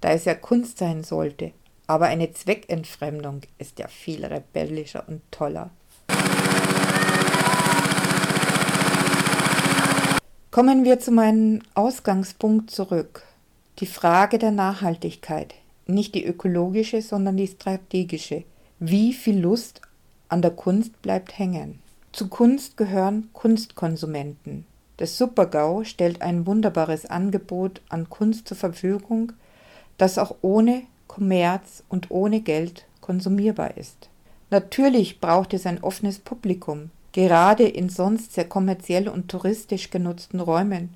da 0.02 0.10
es 0.10 0.26
ja 0.26 0.34
Kunst 0.34 0.78
sein 0.78 1.04
sollte, 1.04 1.52
aber 1.88 2.06
eine 2.06 2.32
Zweckentfremdung 2.32 3.41
ist 3.58 3.78
ja 3.80 3.88
viel 3.88 4.26
rebellischer 4.26 5.04
und 5.08 5.21
toller. 5.32 5.69
Kommen 10.52 10.86
wir 10.86 11.00
zu 11.00 11.12
meinem 11.12 11.62
Ausgangspunkt 11.74 12.71
zurück. 12.71 13.24
Die 13.80 13.86
Frage 13.86 14.39
der 14.39 14.52
Nachhaltigkeit, 14.52 15.54
nicht 15.86 16.15
die 16.15 16.26
ökologische, 16.26 17.02
sondern 17.02 17.36
die 17.36 17.48
strategische. 17.48 18.45
Wie 18.80 19.12
viel 19.12 19.38
Lust 19.38 19.82
an 20.30 20.41
der 20.41 20.52
Kunst 20.52 21.02
bleibt 21.02 21.38
hängen? 21.38 21.80
Zu 22.13 22.30
Kunst 22.30 22.78
gehören 22.78 23.30
Kunstkonsumenten. 23.34 24.65
Das 24.97 25.17
Supergau 25.17 25.84
stellt 25.84 26.21
ein 26.21 26.45
wunderbares 26.45 27.05
Angebot 27.05 27.81
an 27.89 28.10
Kunst 28.10 28.47
zur 28.47 28.58
Verfügung, 28.58 29.34
das 29.97 30.17
auch 30.17 30.36
ohne 30.41 30.84
Kommerz 31.08 31.84
und 31.89 32.12
ohne 32.12 32.41
Geld 32.41 32.86
konsumierbar 33.01 33.77
ist. 33.77 34.10
Natürlich 34.49 35.19
braucht 35.19 35.53
es 35.53 35.65
ein 35.65 35.84
offenes 35.84 36.19
Publikum, 36.19 36.91
gerade 37.12 37.63
in 37.63 37.89
sonst 37.89 38.34
sehr 38.34 38.47
kommerziell 38.47 39.08
und 39.10 39.29
touristisch 39.29 39.89
genutzten 39.89 40.39
Räumen, 40.39 40.95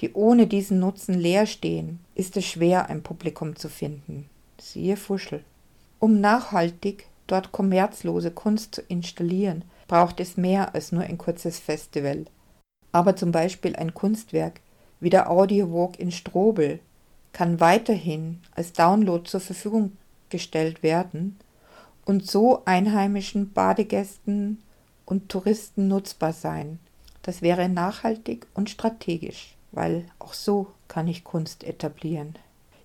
die 0.00 0.12
ohne 0.12 0.46
diesen 0.46 0.80
Nutzen 0.80 1.14
leer 1.14 1.46
stehen, 1.46 2.00
ist 2.14 2.36
es 2.36 2.44
schwer, 2.44 2.88
ein 2.88 3.02
Publikum 3.02 3.56
zu 3.56 3.68
finden. 3.68 4.28
Siehe 4.58 4.96
Fuschel. 4.96 5.44
Um 6.00 6.20
nachhaltig 6.20 7.06
dort 7.26 7.52
kommerzlose 7.52 8.30
Kunst 8.30 8.74
zu 8.74 8.82
installieren, 8.82 9.64
braucht 9.86 10.20
es 10.20 10.36
mehr 10.36 10.74
als 10.74 10.92
nur 10.92 11.02
ein 11.04 11.18
kurzes 11.18 11.58
Festival. 11.58 12.26
Aber 12.94 13.16
zum 13.16 13.32
Beispiel 13.32 13.74
ein 13.74 13.92
Kunstwerk 13.92 14.60
wie 15.00 15.10
der 15.10 15.28
Audiowalk 15.28 15.98
in 15.98 16.12
Strobel 16.12 16.78
kann 17.32 17.58
weiterhin 17.58 18.38
als 18.54 18.72
Download 18.72 19.28
zur 19.28 19.40
Verfügung 19.40 19.96
gestellt 20.30 20.84
werden 20.84 21.36
und 22.04 22.30
so 22.30 22.62
einheimischen 22.66 23.52
Badegästen 23.52 24.62
und 25.06 25.28
Touristen 25.28 25.88
nutzbar 25.88 26.32
sein. 26.32 26.78
Das 27.22 27.42
wäre 27.42 27.68
nachhaltig 27.68 28.46
und 28.54 28.70
strategisch, 28.70 29.56
weil 29.72 30.04
auch 30.20 30.32
so 30.32 30.68
kann 30.86 31.08
ich 31.08 31.24
Kunst 31.24 31.64
etablieren. 31.64 32.36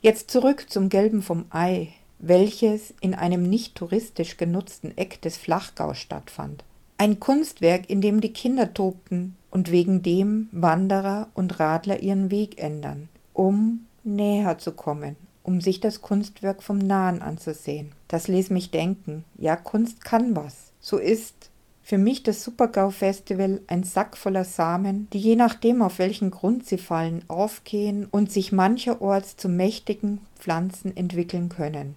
Jetzt 0.02 0.32
zurück 0.32 0.72
zum 0.72 0.90
Gelben 0.90 1.22
vom 1.22 1.46
Ei, 1.52 1.90
welches 2.18 2.96
in 3.00 3.14
einem 3.14 3.48
nicht 3.48 3.76
touristisch 3.76 4.38
genutzten 4.38 4.98
Eck 4.98 5.22
des 5.22 5.38
Flachgau 5.38 5.94
stattfand. 5.94 6.64
Ein 6.98 7.20
Kunstwerk, 7.20 7.88
in 7.92 8.02
dem 8.02 8.22
die 8.22 8.34
Kinder 8.34 8.74
tobten 8.74 9.36
und 9.52 9.72
wegen 9.72 10.02
dem 10.02 10.48
Wanderer 10.52 11.28
und 11.34 11.60
Radler 11.60 12.02
ihren 12.02 12.32
Weg 12.32 12.62
ändern, 12.62 13.10
um 13.34 13.86
näher 14.04 14.58
zu 14.58 14.72
kommen, 14.72 15.16
um 15.44 15.62
sich 15.62 15.80
das 15.80 16.02
Kunstwerk 16.02 16.62
vom 16.62 16.78
Nahen 16.78 17.22
anzusehen. 17.22 17.92
Das 18.08 18.28
ließ 18.28 18.50
mich 18.50 18.72
denken, 18.72 19.24
ja, 19.38 19.56
Kunst 19.56 20.04
kann 20.04 20.36
was. 20.36 20.72
So 20.80 20.98
ist 20.98 21.50
für 21.82 21.98
mich 21.98 22.22
das 22.22 22.44
Supergau-Festival 22.44 23.62
ein 23.66 23.84
Sack 23.84 24.16
voller 24.16 24.44
Samen, 24.44 25.08
die 25.12 25.18
je 25.18 25.36
nachdem, 25.36 25.82
auf 25.82 25.98
welchen 25.98 26.30
Grund 26.30 26.68
sie 26.68 26.78
fallen, 26.78 27.24
aufgehen 27.28 28.08
und 28.12 28.32
sich 28.32 28.52
mancherorts 28.52 29.38
zu 29.38 29.50
mächtigen 29.50 30.22
Pflanzen 30.38 30.96
entwickeln 30.96 31.50
können. 31.50 31.96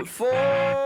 Geschichte. 0.05 0.83